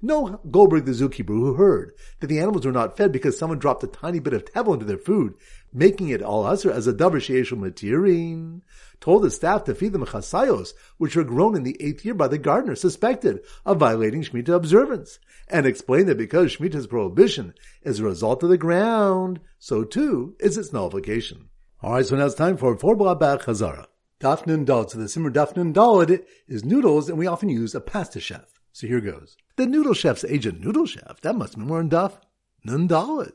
no 0.01 0.41
Goldberg 0.51 0.85
the 0.85 0.91
zookeeper 0.91 1.27
who 1.27 1.53
heard 1.53 1.93
that 2.19 2.27
the 2.27 2.39
animals 2.39 2.65
were 2.65 2.71
not 2.71 2.97
fed 2.97 3.11
because 3.11 3.37
someone 3.37 3.59
dropped 3.59 3.83
a 3.83 3.87
tiny 3.87 4.19
bit 4.19 4.33
of 4.33 4.43
tevel 4.43 4.73
into 4.73 4.85
their 4.85 4.97
food, 4.97 5.35
making 5.71 6.09
it 6.09 6.21
all 6.21 6.43
usser 6.43 6.71
as 6.71 6.87
a 6.87 6.93
davar 6.93 7.21
she'eshul 7.21 7.57
matirin, 7.57 8.61
told 8.99 9.23
his 9.23 9.35
staff 9.35 9.63
to 9.63 9.73
feed 9.73 9.93
them 9.93 10.05
chasayos, 10.05 10.73
which 10.97 11.15
were 11.15 11.23
grown 11.23 11.55
in 11.55 11.63
the 11.63 11.77
eighth 11.79 12.03
year 12.03 12.13
by 12.13 12.27
the 12.27 12.37
gardener 12.37 12.75
suspected 12.75 13.39
of 13.65 13.77
violating 13.77 14.23
Shemitah 14.23 14.55
observance, 14.55 15.19
and 15.47 15.65
explained 15.65 16.09
that 16.09 16.17
because 16.17 16.51
Shemitah's 16.51 16.87
prohibition 16.87 17.53
is 17.83 17.99
a 17.99 18.03
result 18.03 18.43
of 18.43 18.49
the 18.49 18.57
ground, 18.57 19.39
so 19.57 19.83
too 19.83 20.35
is 20.39 20.57
its 20.57 20.73
nullification. 20.73 21.49
Alright, 21.83 22.05
so 22.05 22.15
now 22.15 22.27
it's 22.27 22.35
time 22.35 22.55
for 22.55 22.77
four 22.77 22.95
Bach 22.95 23.41
Chazara. 23.41 23.87
Dafnun 24.21 24.65
Dalad. 24.65 24.91
So 24.91 24.99
the 24.99 25.09
Simmer 25.09 25.29
Dafnun 25.29 25.73
Dalad 25.73 26.23
is 26.47 26.63
noodles, 26.63 27.09
and 27.09 27.17
we 27.17 27.27
often 27.27 27.49
use 27.49 27.75
a 27.75 27.81
pasta 27.81 28.21
chef. 28.21 28.57
So 28.71 28.87
here 28.87 29.01
goes. 29.01 29.35
The 29.57 29.65
noodle 29.65 29.93
chef's 29.93 30.23
agent 30.23 30.61
noodle 30.61 30.85
chef. 30.85 31.19
That 31.19 31.35
must 31.35 31.57
be 31.57 31.63
more 31.65 31.81
in 31.81 31.89
Dalad. 31.89 33.33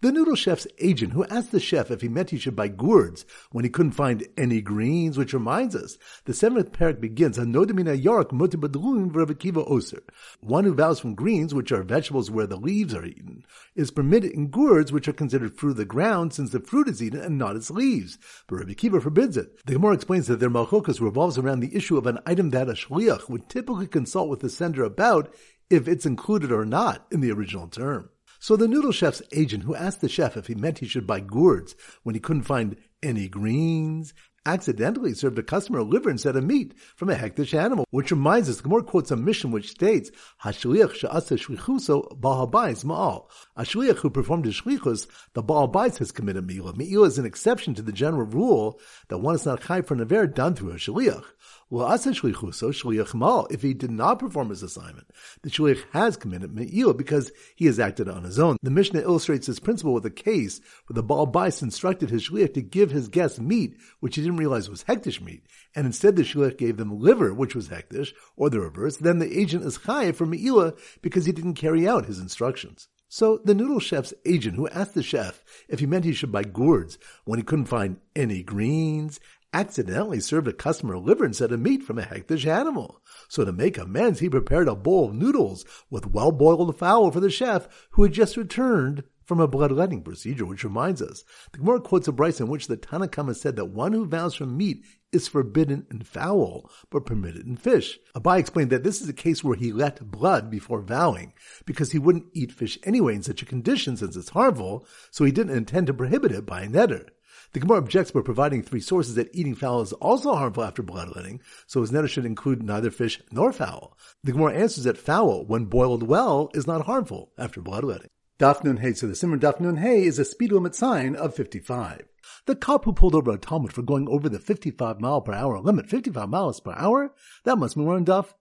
The 0.00 0.12
noodle 0.12 0.34
chef's 0.34 0.66
agent 0.78 1.12
who 1.12 1.24
asked 1.26 1.52
the 1.52 1.60
chef 1.60 1.90
if 1.90 2.00
he 2.00 2.08
meant 2.08 2.30
he 2.30 2.38
should 2.38 2.56
buy 2.56 2.68
gourds 2.68 3.24
when 3.52 3.64
he 3.64 3.70
couldn't 3.70 3.92
find 3.92 4.26
any 4.36 4.60
greens, 4.60 5.18
which 5.18 5.34
reminds 5.34 5.76
us, 5.76 5.98
the 6.24 6.34
seventh 6.34 6.72
parak 6.72 7.00
begins, 7.00 7.38
Hanodamina 7.38 8.02
York 8.02 8.30
Mutibadlun 8.30 9.38
Kiva 9.38 9.64
Oser. 9.64 10.02
One 10.40 10.64
who 10.64 10.74
vows 10.74 11.00
from 11.00 11.14
greens, 11.14 11.54
which 11.54 11.72
are 11.72 11.82
vegetables 11.82 12.30
where 12.30 12.46
the 12.46 12.56
leaves 12.56 12.94
are 12.94 13.04
eaten, 13.04 13.44
is 13.74 13.90
permitted 13.90 14.32
in 14.32 14.50
gourds, 14.50 14.92
which 14.92 15.08
are 15.08 15.12
considered 15.12 15.56
fruit 15.56 15.72
of 15.72 15.76
the 15.76 15.84
ground, 15.84 16.32
since 16.32 16.50
the 16.50 16.60
fruit 16.60 16.88
is 16.88 17.02
eaten 17.02 17.20
and 17.20 17.38
not 17.38 17.56
its 17.56 17.70
leaves. 17.70 18.18
But 18.46 18.56
Rabbi 18.56 18.72
Akiva 18.72 19.02
forbids 19.02 19.36
it. 19.36 19.64
The 19.66 19.74
Gemara 19.74 19.94
explains 19.94 20.26
that 20.26 20.40
their 20.40 20.50
machlokes 20.50 21.00
revolves 21.00 21.38
around 21.38 21.60
the 21.60 21.74
issue 21.74 21.96
of 21.96 22.06
an 22.06 22.18
item 22.26 22.50
that 22.50 22.68
a 22.68 22.72
shliach 22.72 23.28
would 23.28 23.48
typically 23.48 23.86
consult 23.86 24.28
with 24.28 24.40
the 24.40 24.50
sender 24.50 24.84
about 24.84 25.34
if 25.70 25.86
it's 25.86 26.06
included 26.06 26.50
or 26.50 26.64
not 26.64 27.06
in 27.10 27.20
the 27.20 27.30
original 27.30 27.68
term. 27.68 28.10
So 28.42 28.56
the 28.56 28.66
noodle 28.66 28.90
chef's 28.90 29.20
agent 29.32 29.64
who 29.64 29.74
asked 29.74 30.00
the 30.00 30.08
chef 30.08 30.34
if 30.34 30.46
he 30.46 30.54
meant 30.54 30.78
he 30.78 30.88
should 30.88 31.06
buy 31.06 31.20
gourds 31.20 31.76
when 32.04 32.14
he 32.14 32.20
couldn't 32.20 32.44
find 32.44 32.74
any 33.02 33.28
greens, 33.28 34.14
accidentally 34.46 35.12
served 35.12 35.38
a 35.38 35.42
customer 35.42 35.82
liver 35.82 36.08
instead 36.08 36.36
of 36.36 36.44
meat 36.44 36.72
from 36.96 37.10
a 37.10 37.14
hekdesh 37.14 37.52
animal, 37.52 37.86
which 37.90 38.10
reminds 38.10 38.48
us, 38.48 38.62
the 38.62 38.82
quotes 38.82 39.10
a 39.10 39.16
Mishnah 39.16 39.50
which 39.50 39.70
states, 39.70 40.10
Hashliach 40.42 40.94
she'asa 40.94 41.34
shlichuso 41.34 42.18
ba'habais 42.18 42.82
ma'al. 42.82 43.26
A 43.56 43.62
shliach 43.62 43.98
who 43.98 44.08
performed 44.08 44.46
his 44.46 44.54
shlichus, 44.54 45.06
the 45.34 45.42
Baal 45.42 45.70
Bais 45.70 45.98
has 45.98 46.10
committed 46.10 46.46
mi'ila. 46.46 46.74
Mi'ila 46.74 47.08
is 47.08 47.18
an 47.18 47.26
exception 47.26 47.74
to 47.74 47.82
the 47.82 47.92
general 47.92 48.24
rule 48.24 48.80
that 49.08 49.18
one 49.18 49.34
is 49.34 49.44
not 49.44 49.62
chai 49.62 49.82
for 49.82 49.92
an 49.92 50.00
aver 50.00 50.26
done 50.26 50.54
through 50.54 50.70
a 50.70 50.76
shliach. 50.76 51.24
Well, 51.72 51.92
if 51.92 53.62
he 53.62 53.74
did 53.74 53.90
not 53.92 54.18
perform 54.18 54.48
his 54.48 54.64
assignment, 54.64 55.06
the 55.42 55.50
shliach 55.50 55.84
has 55.92 56.16
committed 56.16 56.52
me'il 56.52 56.92
because 56.92 57.30
he 57.54 57.66
has 57.66 57.78
acted 57.78 58.08
on 58.08 58.24
his 58.24 58.40
own. 58.40 58.56
The 58.60 58.72
Mishnah 58.72 59.02
illustrates 59.02 59.46
this 59.46 59.60
principle 59.60 59.94
with 59.94 60.04
a 60.04 60.10
case 60.10 60.60
where 60.88 60.94
the 60.94 61.04
Baal 61.04 61.28
Bais 61.28 61.62
instructed 61.62 62.10
his 62.10 62.28
shliach 62.28 62.54
to 62.54 62.60
give 62.60 62.90
his 62.90 63.06
guests 63.06 63.38
meat, 63.38 63.76
which 64.00 64.16
he 64.16 64.22
didn't 64.22 64.38
realize 64.38 64.68
was 64.68 64.82
hekdesh 64.82 65.20
meat, 65.20 65.46
and 65.76 65.86
instead 65.86 66.16
the 66.16 66.22
shliach 66.22 66.58
gave 66.58 66.76
them 66.76 66.98
liver, 66.98 67.32
which 67.32 67.54
was 67.54 67.68
hekdesh, 67.68 68.12
or 68.34 68.50
the 68.50 68.58
reverse. 68.58 68.96
Then 68.96 69.20
the 69.20 69.38
agent 69.38 69.64
is 69.64 69.78
chayiv 69.78 70.16
for 70.16 70.26
me'ila 70.26 70.74
because 71.02 71.24
he 71.24 71.32
didn't 71.32 71.54
carry 71.54 71.86
out 71.86 72.06
his 72.06 72.18
instructions. 72.18 72.88
So 73.12 73.40
the 73.44 73.54
noodle 73.54 73.80
chef's 73.80 74.14
agent 74.24 74.54
who 74.54 74.68
asked 74.68 74.94
the 74.94 75.02
chef 75.02 75.42
if 75.68 75.80
he 75.80 75.86
meant 75.86 76.04
he 76.04 76.12
should 76.12 76.30
buy 76.30 76.44
gourds 76.44 76.96
when 77.24 77.40
he 77.40 77.44
couldn't 77.44 77.64
find 77.64 77.96
any 78.14 78.44
greens, 78.44 79.18
accidentally 79.52 80.20
served 80.20 80.48
a 80.48 80.52
customer 80.52 80.96
liver 80.96 81.24
instead 81.24 81.52
of 81.52 81.60
meat 81.60 81.82
from 81.82 81.98
a 81.98 82.02
hekdesh 82.02 82.46
animal. 82.46 83.02
So 83.28 83.44
to 83.44 83.52
make 83.52 83.78
amends, 83.78 84.20
he 84.20 84.28
prepared 84.28 84.68
a 84.68 84.74
bowl 84.74 85.08
of 85.08 85.14
noodles 85.14 85.64
with 85.90 86.06
well-boiled 86.06 86.78
fowl 86.78 87.10
for 87.10 87.20
the 87.20 87.30
chef 87.30 87.68
who 87.90 88.02
had 88.04 88.12
just 88.12 88.36
returned 88.36 89.04
from 89.24 89.38
a 89.38 89.46
bloodletting 89.46 90.02
procedure, 90.02 90.44
which 90.44 90.64
reminds 90.64 91.00
us, 91.00 91.22
the 91.52 91.58
Gemara 91.58 91.80
quotes 91.80 92.08
a 92.08 92.12
Braisa 92.12 92.40
in 92.40 92.48
which 92.48 92.66
the 92.66 92.76
Tanna 92.76 93.06
Kamma 93.06 93.36
said 93.36 93.54
that 93.54 93.66
one 93.66 93.92
who 93.92 94.04
vows 94.04 94.34
from 94.34 94.56
meat 94.56 94.84
is 95.12 95.28
forbidden 95.28 95.86
in 95.88 96.02
fowl, 96.02 96.68
but 96.90 97.06
permitted 97.06 97.46
in 97.46 97.56
fish. 97.56 98.00
Abaye 98.16 98.40
explained 98.40 98.70
that 98.70 98.82
this 98.82 99.00
is 99.00 99.08
a 99.08 99.12
case 99.12 99.44
where 99.44 99.56
he 99.56 99.72
let 99.72 100.10
blood 100.10 100.50
before 100.50 100.82
vowing, 100.82 101.32
because 101.64 101.92
he 101.92 101.98
wouldn't 101.98 102.26
eat 102.32 102.50
fish 102.50 102.76
anyway 102.82 103.14
in 103.14 103.22
such 103.22 103.40
a 103.40 103.46
condition 103.46 103.96
since 103.96 104.16
it's 104.16 104.30
harmful, 104.30 104.84
so 105.12 105.24
he 105.24 105.30
didn't 105.30 105.56
intend 105.56 105.86
to 105.86 105.94
prohibit 105.94 106.32
it 106.32 106.44
by 106.44 106.62
a 106.62 106.68
neder. 106.68 107.10
The 107.52 107.58
Gemara 107.58 107.78
objects 107.78 108.12
by 108.12 108.20
providing 108.20 108.62
three 108.62 108.80
sources 108.80 109.16
that 109.16 109.34
eating 109.34 109.56
fowl 109.56 109.80
is 109.80 109.92
also 109.94 110.34
harmful 110.36 110.62
after 110.62 110.84
bloodletting, 110.84 111.40
so 111.66 111.80
his 111.80 111.90
neder 111.90 112.08
should 112.08 112.24
include 112.24 112.62
neither 112.62 112.92
fish 112.92 113.20
nor 113.32 113.52
fowl. 113.52 113.96
The 114.22 114.30
Gemara 114.30 114.54
answers 114.54 114.84
that 114.84 114.96
fowl, 114.96 115.44
when 115.44 115.64
boiled 115.64 116.04
well, 116.04 116.50
is 116.54 116.68
not 116.68 116.86
harmful 116.86 117.32
after 117.36 117.60
bloodletting. 117.60 118.10
Daf 118.38 118.62
Nun 118.62 118.76
Hey, 118.76 118.92
so 118.92 119.08
the 119.08 119.16
Simmer 119.16 119.36
Daf 119.36 119.58
Nun 119.58 119.78
Hey 119.78 120.04
is 120.04 120.20
a 120.20 120.24
speed 120.24 120.52
limit 120.52 120.76
sign 120.76 121.16
of 121.16 121.34
55. 121.34 122.04
The 122.46 122.54
cop 122.54 122.84
who 122.84 122.92
pulled 122.92 123.16
over 123.16 123.32
a 123.32 123.38
talmid 123.38 123.72
for 123.72 123.82
going 123.82 124.08
over 124.08 124.28
the 124.28 124.38
55 124.38 125.00
mile 125.00 125.20
per 125.20 125.32
hour 125.32 125.58
limit, 125.60 125.90
55 125.90 126.28
miles 126.28 126.60
per 126.60 126.72
hour, 126.76 127.12
that 127.44 127.58
must 127.58 127.76
be 127.76 127.82
on 127.82 128.04
Daf 128.04 128.32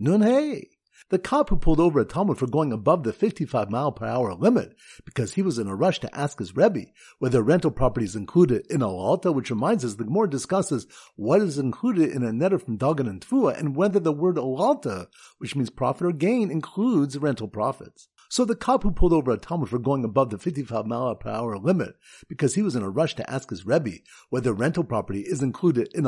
Nun 0.00 0.22
Hey. 0.22 0.70
The 1.08 1.18
cop 1.18 1.50
who 1.50 1.56
pulled 1.56 1.78
over 1.78 2.00
a 2.00 2.04
talmid 2.04 2.38
for 2.38 2.46
going 2.46 2.72
above 2.72 3.04
the 3.04 3.12
55 3.12 3.70
mile 3.70 3.92
per 3.92 4.06
hour 4.06 4.34
limit 4.34 4.74
because 5.04 5.34
he 5.34 5.42
was 5.42 5.58
in 5.58 5.68
a 5.68 5.74
rush 5.74 6.00
to 6.00 6.16
ask 6.16 6.38
his 6.38 6.56
Rebbe 6.56 6.86
whether 7.18 7.42
rental 7.42 7.70
property 7.70 8.06
is 8.06 8.16
included 8.16 8.66
in 8.70 8.80
alalta, 8.80 9.32
which 9.34 9.50
reminds 9.50 9.84
us 9.84 9.94
the 9.94 10.04
Gemara 10.04 10.28
discusses 10.28 10.86
what 11.14 11.40
is 11.40 11.58
included 11.58 12.10
in 12.10 12.24
a 12.24 12.32
neder 12.32 12.60
from 12.60 12.78
Dagan 12.78 13.08
and 13.08 13.20
Tfua 13.20 13.58
and 13.58 13.76
whether 13.76 14.00
the 14.00 14.12
word 14.12 14.36
alalta, 14.36 15.06
which 15.38 15.54
means 15.54 15.70
profit 15.70 16.06
or 16.06 16.12
gain, 16.12 16.50
includes 16.50 17.18
rental 17.18 17.48
profits. 17.48 18.08
So 18.28 18.44
the 18.44 18.56
cop 18.56 18.82
who 18.82 18.90
pulled 18.90 19.12
over 19.12 19.30
a 19.30 19.38
talmid 19.38 19.68
for 19.68 19.78
going 19.78 20.04
above 20.04 20.30
the 20.30 20.38
55 20.38 20.86
mile 20.86 21.14
per 21.14 21.30
hour 21.30 21.58
limit 21.58 21.94
because 22.28 22.54
he 22.54 22.62
was 22.62 22.74
in 22.74 22.82
a 22.82 22.90
rush 22.90 23.14
to 23.16 23.30
ask 23.30 23.50
his 23.50 23.64
Rebbe 23.64 23.98
whether 24.30 24.52
rental 24.52 24.84
property 24.84 25.20
is 25.20 25.42
included 25.42 25.88
in 25.94 26.06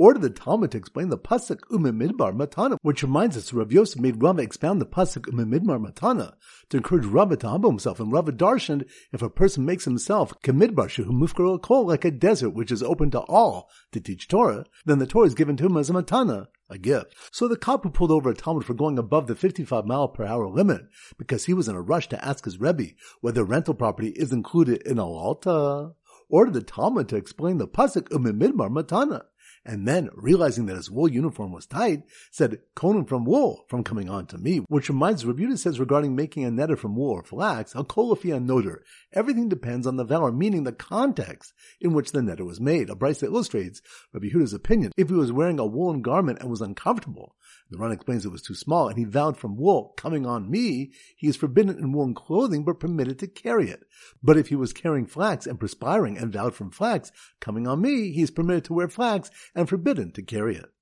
alalta 0.00 0.04
ordered 0.04 0.22
the 0.22 0.30
talmid 0.30 0.70
to 0.70 0.78
explain 0.78 1.10
the 1.10 1.18
pasuk 1.18 1.60
umimidbar 1.70 2.34
matana, 2.34 2.78
which 2.82 3.02
reminds 3.02 3.36
us 3.36 3.52
Rav 3.52 3.70
Yosef 3.70 4.00
made 4.00 4.22
Rava 4.22 4.40
expound 4.40 4.80
the 4.80 4.86
pasuk 4.86 5.26
umimidbar 5.26 5.78
matana 5.78 6.34
to 6.70 6.78
encourage 6.78 7.04
Rava 7.04 7.36
to 7.36 7.48
humble 7.48 7.70
himself. 7.70 8.00
And 8.00 8.10
Rava 8.10 8.32
darshaned 8.32 8.88
if 9.12 9.20
a 9.20 9.28
person 9.28 9.66
makes 9.66 9.84
himself 9.84 10.32
kamidbar 10.42 10.88
shehu 10.88 11.10
mufkar 11.10 11.60
kol 11.60 11.86
like 11.86 12.06
a 12.06 12.10
desert 12.10 12.50
which 12.50 12.72
is 12.72 12.82
open 12.82 13.10
to 13.10 13.20
all 13.20 13.68
to 13.92 14.00
teach 14.00 14.26
Torah, 14.26 14.64
then 14.86 15.00
the 15.00 15.06
Torah 15.06 15.26
is 15.26 15.34
given 15.34 15.56
to 15.58 15.66
him 15.66 15.76
as 15.76 15.90
a 15.90 15.92
matana, 15.92 16.46
a 16.70 16.78
gift. 16.78 17.14
So 17.30 17.46
the 17.46 17.56
cop 17.56 17.82
who 17.82 17.90
pulled 17.90 18.10
over 18.10 18.30
a 18.30 18.34
talmid 18.34 18.64
for 18.64 18.74
going 18.74 18.98
above 18.98 19.26
the 19.26 19.34
55 19.34 19.84
mile 19.84 20.08
per 20.08 20.24
hour 20.24 20.48
limit 20.48 20.82
because 21.18 21.44
he 21.44 21.52
was 21.52 21.68
in 21.68 21.76
a 21.76 21.82
rush 21.82 22.08
to 22.08 22.24
ask 22.24 22.46
his 22.46 22.58
Rebbe 22.58 22.92
whether 23.20 23.44
rental 23.44 23.74
property 23.74 24.10
is 24.10 24.32
included 24.32 24.80
in 24.86 24.98
alta, 24.98 25.92
ordered 26.30 26.54
the 26.54 26.60
talmid 26.62 27.08
to 27.08 27.16
explain 27.16 27.58
the 27.58 27.68
pasuk 27.68 28.08
umimidbar 28.08 28.70
matana 28.70 29.24
and 29.70 29.86
then, 29.86 30.10
realizing 30.14 30.66
that 30.66 30.74
his 30.74 30.90
wool 30.90 31.06
uniform 31.06 31.52
was 31.52 31.64
tight, 31.64 32.02
said, 32.32 32.58
Konim 32.74 33.08
from 33.08 33.24
wool 33.24 33.66
from 33.68 33.84
coming 33.84 34.10
on 34.10 34.26
to 34.26 34.36
me, 34.36 34.58
which 34.66 34.88
reminds 34.88 35.22
Rebuta 35.22 35.56
says 35.56 35.78
regarding 35.78 36.16
making 36.16 36.44
a 36.44 36.50
neder 36.50 36.76
from 36.76 36.96
wool 36.96 37.12
or 37.12 37.22
flax, 37.22 37.72
a 37.76 37.84
kolafia 37.84 38.44
noder. 38.44 38.82
Everything 39.12 39.48
depends 39.48 39.86
on 39.86 39.96
the 39.96 40.02
valor, 40.02 40.32
meaning 40.32 40.64
the 40.64 40.72
context 40.72 41.52
in 41.80 41.92
which 41.92 42.10
the 42.10 42.18
neder 42.18 42.44
was 42.44 42.60
made. 42.60 42.90
A 42.90 42.96
Braisa 42.96 43.20
that 43.20 43.26
illustrates 43.26 43.80
Rabbi 44.12 44.30
Huda's 44.30 44.52
opinion. 44.52 44.90
If 44.96 45.08
he 45.08 45.14
was 45.14 45.30
wearing 45.30 45.60
a 45.60 45.66
woolen 45.66 46.02
garment 46.02 46.40
and 46.40 46.50
was 46.50 46.60
uncomfortable, 46.60 47.36
the 47.70 47.78
Ran 47.78 47.92
explains 47.92 48.24
it 48.24 48.32
was 48.32 48.42
too 48.42 48.54
small, 48.54 48.88
and 48.88 48.98
he 48.98 49.04
vowed 49.04 49.36
from 49.36 49.56
wool 49.56 49.94
coming 49.96 50.26
on 50.26 50.50
me, 50.50 50.92
he 51.16 51.28
is 51.28 51.36
forbidden 51.36 51.78
in 51.78 51.92
woolen 51.92 52.14
clothing, 52.14 52.64
but 52.64 52.80
permitted 52.80 53.18
to 53.20 53.26
carry 53.26 53.70
it. 53.70 53.84
But 54.22 54.36
if 54.36 54.48
he 54.48 54.56
was 54.56 54.72
carrying 54.72 55.06
flax 55.06 55.46
and 55.46 55.60
perspiring 55.60 56.18
and 56.18 56.32
vowed 56.32 56.54
from 56.54 56.70
flax 56.70 57.12
coming 57.40 57.66
on 57.66 57.80
me, 57.80 58.12
he 58.12 58.22
is 58.22 58.30
permitted 58.30 58.64
to 58.64 58.74
wear 58.74 58.88
flax 58.88 59.30
and 59.54 59.68
forbidden 59.68 60.12
to 60.12 60.22
carry 60.22 60.56
it. 60.56 60.72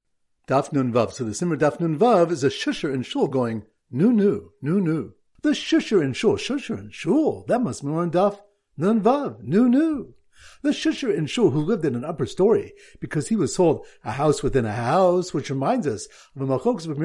Daf 0.46 0.72
Nun 0.72 0.92
Vav. 0.92 1.12
So 1.12 1.24
the 1.24 1.34
Simmer 1.34 1.56
Daf 1.56 1.78
Nun 1.80 1.98
Vav 1.98 2.30
is 2.30 2.42
a 2.42 2.48
shusher 2.48 2.92
in 2.92 3.02
shul 3.02 3.28
going, 3.28 3.64
nu 3.90 4.12
nu, 4.12 4.50
nu 4.62 4.80
nu. 4.80 5.12
The 5.42 5.50
shusher 5.50 6.02
in 6.02 6.14
shul, 6.14 6.36
shusher 6.36 6.78
in 6.78 6.90
shul. 6.90 7.44
That 7.48 7.62
must 7.62 7.84
be 7.84 7.90
on 7.90 8.10
Daf 8.10 8.40
Nun 8.76 9.00
Vav, 9.00 9.42
nu 9.42 9.68
nu 9.68 10.14
the 10.62 10.70
shusher 10.70 11.14
in 11.14 11.26
Shul 11.26 11.50
who 11.50 11.60
lived 11.60 11.84
in 11.84 11.94
an 11.94 12.04
upper 12.04 12.26
story 12.26 12.72
because 13.00 13.28
he 13.28 13.36
was 13.36 13.54
sold 13.54 13.86
a 14.04 14.12
house 14.12 14.42
within 14.42 14.64
a 14.64 14.72
house, 14.72 15.32
which 15.32 15.50
reminds 15.50 15.86
us 15.86 16.08
of 16.34 16.42
a 16.42 16.46
machoks 16.46 16.86
of 16.86 16.98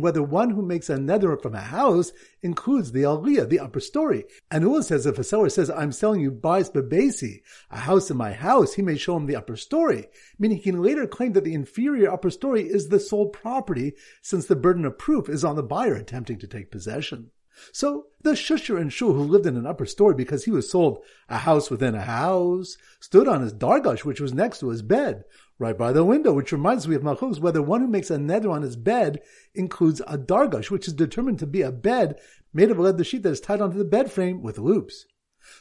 whether 0.00 0.22
one 0.22 0.50
who 0.50 0.62
makes 0.62 0.90
a 0.90 0.96
neder 0.96 1.40
from 1.40 1.54
a 1.54 1.60
house 1.60 2.12
includes 2.42 2.92
the 2.92 3.02
aliyah, 3.02 3.48
the 3.48 3.60
upper 3.60 3.80
story. 3.80 4.24
And 4.50 4.62
Ula 4.64 4.82
says 4.82 5.06
if 5.06 5.18
a 5.18 5.24
seller 5.24 5.48
says, 5.48 5.70
I'm 5.70 5.92
selling 5.92 6.20
you 6.20 6.30
bais 6.30 6.70
babesi, 6.70 7.42
a 7.70 7.80
house 7.80 8.10
in 8.10 8.16
my 8.16 8.32
house, 8.32 8.74
he 8.74 8.82
may 8.82 8.96
show 8.96 9.16
him 9.16 9.26
the 9.26 9.36
upper 9.36 9.56
story, 9.56 10.08
meaning 10.38 10.58
he 10.58 10.64
can 10.64 10.82
later 10.82 11.06
claim 11.06 11.32
that 11.32 11.44
the 11.44 11.54
inferior 11.54 12.10
upper 12.10 12.30
story 12.30 12.62
is 12.62 12.88
the 12.88 13.00
sold 13.00 13.32
property 13.32 13.94
since 14.22 14.46
the 14.46 14.56
burden 14.56 14.84
of 14.84 14.98
proof 14.98 15.28
is 15.28 15.44
on 15.44 15.56
the 15.56 15.62
buyer 15.62 15.94
attempting 15.94 16.38
to 16.38 16.46
take 16.46 16.70
possession. 16.70 17.30
So 17.72 18.06
the 18.22 18.32
shusher 18.32 18.80
in 18.80 18.88
shul 18.88 19.12
who 19.12 19.22
lived 19.22 19.46
in 19.46 19.56
an 19.56 19.66
upper 19.66 19.86
story 19.86 20.14
because 20.14 20.44
he 20.44 20.50
was 20.50 20.70
sold 20.70 21.04
a 21.28 21.38
house 21.38 21.70
within 21.70 21.94
a 21.94 22.02
house, 22.02 22.76
stood 23.00 23.28
on 23.28 23.42
his 23.42 23.52
dargash, 23.52 24.04
which 24.04 24.20
was 24.20 24.34
next 24.34 24.60
to 24.60 24.68
his 24.68 24.82
bed, 24.82 25.24
right 25.58 25.76
by 25.76 25.92
the 25.92 26.04
window, 26.04 26.32
which 26.32 26.52
reminds 26.52 26.88
me 26.88 26.96
of 26.96 27.02
Malchus, 27.02 27.38
whether 27.38 27.62
one 27.62 27.80
who 27.80 27.86
makes 27.86 28.10
a 28.10 28.16
neder 28.16 28.50
on 28.50 28.62
his 28.62 28.76
bed 28.76 29.20
includes 29.54 30.00
a 30.06 30.16
dargash, 30.18 30.70
which 30.70 30.88
is 30.88 30.94
determined 30.94 31.38
to 31.38 31.46
be 31.46 31.62
a 31.62 31.72
bed 31.72 32.18
made 32.52 32.70
of 32.70 32.78
a 32.78 32.82
leather 32.82 33.04
sheet 33.04 33.22
that 33.22 33.30
is 33.30 33.40
tied 33.40 33.60
onto 33.60 33.78
the 33.78 33.84
bed 33.84 34.10
frame 34.10 34.42
with 34.42 34.58
loops. 34.58 35.06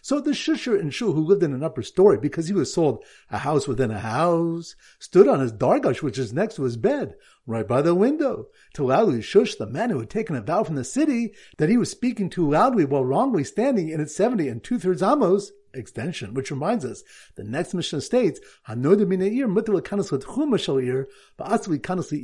So 0.01 0.19
the 0.19 0.31
shusher 0.31 0.79
in 0.79 0.89
Shu, 0.89 1.13
who 1.13 1.21
lived 1.21 1.43
in 1.43 1.53
an 1.53 1.63
upper 1.63 1.83
story 1.83 2.17
because 2.17 2.47
he 2.47 2.53
was 2.53 2.73
sold 2.73 3.03
a 3.29 3.39
house 3.39 3.67
within 3.67 3.91
a 3.91 3.99
house, 3.99 4.75
stood 4.99 5.27
on 5.27 5.39
his 5.39 5.51
dargash, 5.51 6.01
which 6.01 6.17
is 6.17 6.33
next 6.33 6.55
to 6.55 6.63
his 6.63 6.77
bed, 6.77 7.15
right 7.45 7.67
by 7.67 7.81
the 7.81 7.95
window, 7.95 8.47
to 8.73 8.85
loudly 8.85 9.21
shush 9.21 9.55
the 9.55 9.65
man 9.65 9.89
who 9.89 9.99
had 9.99 10.09
taken 10.09 10.35
a 10.35 10.41
vow 10.41 10.63
from 10.63 10.75
the 10.75 10.83
city 10.83 11.33
that 11.57 11.69
he 11.69 11.77
was 11.77 11.89
speaking 11.89 12.29
too 12.29 12.49
loudly 12.49 12.85
while 12.85 13.03
wrongly 13.03 13.43
standing 13.43 13.89
in 13.89 13.99
its 13.99 14.15
70 14.15 14.47
and 14.47 14.63
two 14.63 14.79
thirds 14.79 15.01
amos 15.01 15.51
extension, 15.73 16.33
which 16.33 16.51
reminds 16.51 16.85
us, 16.85 17.03
the 17.35 17.43
next 17.43 17.73
Mishnah 17.73 18.01
states, 18.01 18.39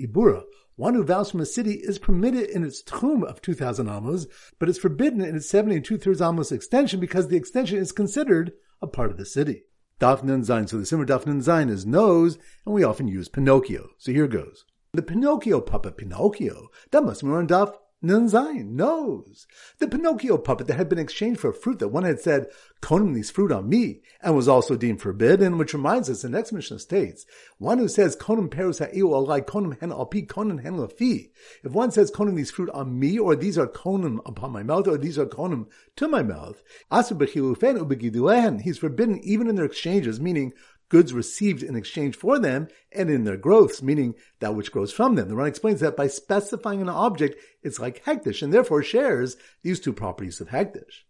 ibura. 0.03 0.43
One 0.77 0.93
who 0.93 1.05
vows 1.05 1.31
from 1.31 1.39
a 1.39 1.45
city 1.45 1.75
is 1.75 1.99
permitted 1.99 2.49
in 2.49 2.65
its 2.65 2.83
tchum 2.83 3.23
of 3.23 3.41
2,000 3.41 3.87
amos, 3.87 4.27
but 4.59 4.67
is 4.67 4.77
forbidden 4.77 5.21
in 5.21 5.35
its 5.35 5.49
70 5.49 5.77
and 5.77 5.85
two-thirds 5.85 6.21
amos 6.21 6.51
extension 6.51 6.99
because 6.99 7.29
the 7.29 7.37
extension 7.37 7.77
is 7.77 7.93
considered 7.93 8.51
a 8.81 8.87
part 8.87 9.09
of 9.09 9.17
the 9.17 9.25
city. 9.25 9.63
Dafnan 10.01 10.43
Zain. 10.43 10.67
So 10.67 10.77
the 10.77 10.85
simmer 10.85 11.05
Dafnan 11.05 11.41
Zain 11.41 11.69
is 11.69 11.85
nose, 11.85 12.37
and 12.65 12.75
we 12.75 12.83
often 12.83 13.07
use 13.07 13.29
Pinocchio. 13.29 13.91
So 13.97 14.11
here 14.11 14.27
goes. 14.27 14.65
The 14.91 15.01
Pinocchio 15.01 15.61
puppet 15.61 15.95
Pinocchio, 15.95 16.67
that 16.91 17.05
must 17.05 17.23
be 17.23 17.29
on 17.29 17.47
Daf 17.47 17.73
Nunzain 18.05 18.71
knows. 18.71 19.47
The 19.79 19.87
Pinocchio 19.87 20.37
puppet 20.37 20.67
that 20.67 20.75
had 20.75 20.89
been 20.89 20.99
exchanged 20.99 21.39
for 21.39 21.49
a 21.49 21.53
fruit 21.53 21.79
that 21.79 21.87
one 21.87 22.03
had 22.03 22.19
said, 22.19 22.47
Konim 22.81 23.15
these 23.15 23.31
fruit 23.31 23.51
on 23.51 23.67
me, 23.67 24.01
and 24.21 24.35
was 24.35 24.47
also 24.47 24.75
deemed 24.75 25.01
forbidden, 25.01 25.57
which 25.57 25.73
reminds 25.73 26.09
us, 26.09 26.21
the 26.21 26.29
next 26.29 26.51
Mishnah 26.51 26.79
states, 26.79 27.25
one 27.57 27.79
who 27.79 27.87
says, 27.87 28.15
Konim 28.15 28.49
perus 28.49 28.79
ha'iu 28.79 29.07
alai 29.07 29.43
konim 29.43 29.79
hen 29.79 29.89
alpi 29.89 30.27
konim 30.27 30.61
hen 30.61 30.77
lafi. 30.77 31.31
If 31.63 31.71
one 31.71 31.91
says, 31.91 32.11
Konim 32.11 32.35
these 32.35 32.51
fruit 32.51 32.69
on 32.69 32.99
me, 32.99 33.17
or 33.17 33.35
these 33.35 33.57
are 33.57 33.67
konim 33.67 34.19
upon 34.25 34.51
my 34.51 34.61
mouth, 34.61 34.87
or 34.87 34.97
these 34.97 35.17
are 35.17 35.25
konim 35.25 35.65
to 35.95 36.07
my 36.07 36.21
mouth, 36.21 36.61
asu 36.91 37.17
ubegiduehen, 37.17 38.61
he's 38.61 38.77
forbidden 38.77 39.19
even 39.23 39.47
in 39.47 39.55
their 39.55 39.65
exchanges, 39.65 40.19
meaning 40.19 40.53
goods 40.89 41.13
received 41.13 41.63
in 41.63 41.75
exchange 41.75 42.15
for 42.15 42.39
them, 42.39 42.67
and 42.91 43.09
in 43.09 43.23
their 43.23 43.37
growths, 43.37 43.81
meaning 43.81 44.15
that 44.39 44.55
which 44.55 44.71
grows 44.71 44.91
from 44.91 45.15
them. 45.15 45.27
The 45.27 45.35
Ran 45.35 45.47
explains 45.47 45.79
that 45.79 45.97
by 45.97 46.07
specifying 46.07 46.81
an 46.81 46.89
object, 46.89 47.39
it's 47.63 47.79
like 47.79 48.03
hekdesh, 48.05 48.41
and 48.41 48.53
therefore 48.53 48.83
shares 48.83 49.37
these 49.63 49.79
two 49.79 49.93
properties 49.93 50.39
of 50.39 50.49
hekdesh. 50.49 51.03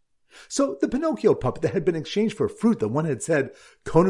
So 0.47 0.77
the 0.79 0.87
Pinocchio 0.87 1.33
puppet 1.33 1.61
that 1.63 1.73
had 1.73 1.85
been 1.85 1.95
exchanged 1.95 2.37
for 2.37 2.47
fruit 2.47 2.79
that 2.79 2.89
one 2.89 3.05
had 3.05 3.23
said, 3.23 3.51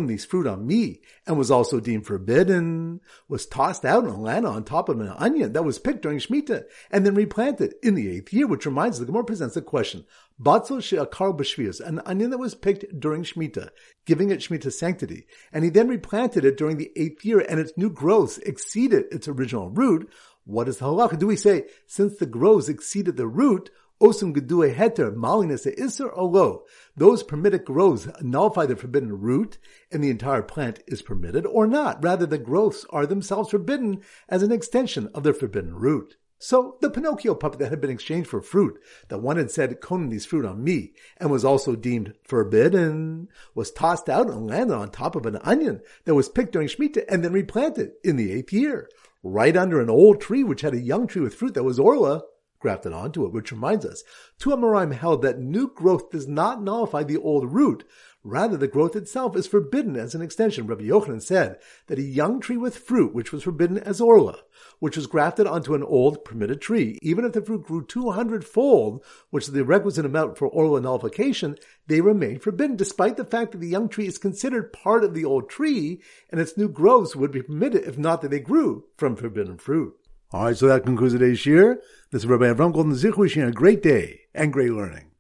these 0.08 0.26
fruit 0.26 0.48
on 0.48 0.66
me, 0.66 1.02
and 1.28 1.38
was 1.38 1.52
also 1.52 1.80
deemed 1.80 2.06
forbidden, 2.06 3.02
was 3.28 3.46
tossed 3.46 3.86
out 3.86 4.04
and 4.04 4.22
landed 4.22 4.50
on 4.50 4.64
top 4.64 4.90
of 4.90 5.00
an 5.00 5.14
onion 5.18 5.54
that 5.54 5.64
was 5.64 5.80
picked 5.80 6.02
during 6.02 6.20
Shemitah, 6.20 6.66
and 6.92 7.06
then 7.06 7.16
replanted 7.16 7.76
in 7.84 7.96
the 7.96 8.10
eighth 8.10 8.34
year, 8.34 8.48
which 8.48 8.66
reminds 8.66 9.00
the 9.00 9.06
Gemara 9.06 9.24
presents 9.24 9.56
a 9.56 9.62
question. 9.62 10.06
Batzel 10.42 10.84
she'akar 10.84 11.34
b'shvius, 11.34 11.80
an 11.80 12.02
onion 12.06 12.30
that 12.32 12.38
was 12.38 12.56
picked 12.56 13.00
during 13.00 13.24
Shemitah, 13.24 13.70
giving 14.06 14.32
it 14.32 14.40
Shemitah 14.40 14.74
sanctity, 14.74 15.28
and 15.54 15.64
he 15.64 15.70
then 15.70 15.88
replanted 15.88 16.44
it 16.46 16.58
during 16.58 16.78
the 16.78 16.92
eighth 16.96 17.24
year, 17.24 17.40
and 17.40 17.60
its 17.60 17.74
new 17.78 17.90
growth 17.90 18.40
exceeded 18.46 19.06
its 19.12 19.28
original 19.28 19.70
root. 19.70 20.12
What 20.44 20.68
is 20.68 20.78
the 20.78 20.86
halacha? 20.86 21.18
Do 21.18 21.28
we 21.28 21.38
say, 21.38 21.66
since 21.88 22.18
the 22.18 22.26
growths 22.26 22.70
exceeded 22.70 23.18
the 23.18 23.28
root, 23.28 23.72
osum 24.02 24.36
gedue 24.36 24.74
heter 24.76 25.14
maliness 25.16 25.66
iser 25.66 26.12
olo, 26.14 26.66
those 26.96 27.24
permitted 27.24 27.66
growths 27.66 28.08
nullify 28.22 28.66
the 28.66 28.76
forbidden 28.76 29.20
root, 29.20 29.58
and 29.92 30.04
the 30.04 30.10
entire 30.10 30.42
plant 30.42 30.82
is 30.88 31.02
permitted, 31.02 31.46
or 31.46 31.68
not? 31.68 32.04
Rather, 32.04 32.26
the 32.26 32.38
growths 32.38 32.86
are 32.90 33.06
themselves 33.06 33.52
forbidden 33.52 34.02
as 34.30 34.44
an 34.44 34.52
extension 34.52 35.10
of 35.14 35.24
their 35.24 35.34
forbidden 35.34 35.76
root. 35.76 36.18
So 36.38 36.78
the 36.82 36.90
Pinocchio 36.90 37.34
puppet 37.34 37.60
that 37.60 37.70
had 37.70 37.80
been 37.80 37.90
exchanged 37.90 38.30
for 38.30 38.42
fruit, 38.42 38.78
that 39.08 39.22
one 39.22 39.38
had 39.38 39.50
said, 39.52 39.80
Konim 39.80 40.12
these 40.12 40.26
fruit 40.26 40.46
on 40.46 40.64
me, 40.64 40.94
and 41.18 41.32
was 41.32 41.46
also 41.46 41.76
deemed 41.76 42.14
forbidden, 42.24 43.30
was 43.56 43.72
tossed 43.72 44.10
out 44.10 44.30
and 44.30 44.46
landed 44.46 44.76
on 44.76 44.92
top 44.92 45.16
of 45.16 45.26
an 45.26 45.38
onion 45.38 45.82
that 46.04 46.14
was 46.14 46.28
picked 46.28 46.52
during 46.52 46.68
Shemitah 46.68 47.06
and 47.08 47.24
then 47.24 47.32
replanted 47.32 47.94
in 48.04 48.18
the 48.18 48.34
eighth 48.34 48.52
year, 48.52 48.90
right 49.24 49.56
under 49.56 49.80
an 49.80 49.90
old 49.90 50.20
tree 50.20 50.44
which 50.44 50.62
had 50.62 50.74
a 50.74 50.80
young 50.80 51.08
tree 51.08 51.22
with 51.22 51.36
fruit 51.36 51.54
that 51.54 51.64
was 51.64 51.80
orla 51.80 52.24
grafted 52.66 52.94
onto 52.94 53.24
it, 53.28 53.32
which 53.32 53.52
reminds 53.52 53.86
us, 53.86 54.04
two 54.40 54.50
Amoraim 54.50 54.92
held 54.92 55.22
that 55.22 55.38
new 55.38 55.72
growth 55.72 56.10
does 56.10 56.28
not 56.28 56.64
nullify 56.64 57.04
the 57.04 57.18
old 57.18 57.54
root, 57.54 57.84
Rather, 58.28 58.58
the 58.58 58.68
growth 58.68 58.96
itself 58.96 59.38
is 59.38 59.46
forbidden 59.46 59.96
as 59.96 60.16
an 60.16 60.24
extension. 60.24 60.66
Rabbi 60.66 60.86
Yochanan 60.86 61.22
said 61.22 61.60
that 61.86 62.00
a 62.00 62.02
young 62.02 62.40
tree 62.40 62.58
with 62.58 62.76
fruit, 62.76 63.14
which 63.14 63.32
was 63.32 63.44
forbidden 63.44 63.78
as 63.78 64.02
orla, 64.02 64.40
which 64.80 64.98
was 64.98 65.06
grafted 65.06 65.46
onto 65.46 65.76
an 65.76 65.84
old 65.84 66.26
permitted 66.26 66.60
tree, 66.60 66.98
even 67.04 67.24
if 67.24 67.34
the 67.34 67.42
fruit 67.44 67.62
grew 67.62 67.86
200 67.86 68.44
fold, 68.44 69.04
which 69.30 69.44
is 69.44 69.52
the 69.52 69.64
requisite 69.64 70.08
amount 70.08 70.40
for 70.40 70.48
orla 70.48 70.82
nullification, 70.82 71.56
they 71.86 72.02
remain 72.02 72.40
forbidden, 72.40 72.76
despite 72.76 73.16
the 73.16 73.24
fact 73.24 73.52
that 73.52 73.60
the 73.60 73.68
young 73.68 73.88
tree 73.88 74.08
is 74.08 74.18
considered 74.18 74.74
part 74.74 75.04
of 75.04 75.14
the 75.14 75.24
old 75.24 75.48
tree, 75.48 76.02
and 76.32 76.42
its 76.42 76.58
new 76.58 76.68
growths 76.68 77.16
would 77.16 77.30
be 77.30 77.44
permitted 77.44 77.84
if 77.84 77.96
not 77.96 78.24
that 78.24 78.32
they 78.32 78.40
grew 78.40 78.86
from 78.98 79.16
forbidden 79.16 79.60
fruit. 79.60 79.96
All 80.36 80.44
right, 80.44 80.58
so 80.58 80.68
that 80.68 80.84
concludes 80.84 81.14
today's 81.14 81.46
year. 81.46 81.80
This 82.12 82.24
is 82.24 82.28
Rabbi 82.28 82.44
Avram 82.44 82.74
Golden 82.74 82.94
Zich 82.94 83.16
wishing 83.16 83.44
a 83.44 83.54
great 83.54 83.82
day 83.82 84.24
and 84.34 84.52
great 84.52 84.74
learning. 84.74 85.12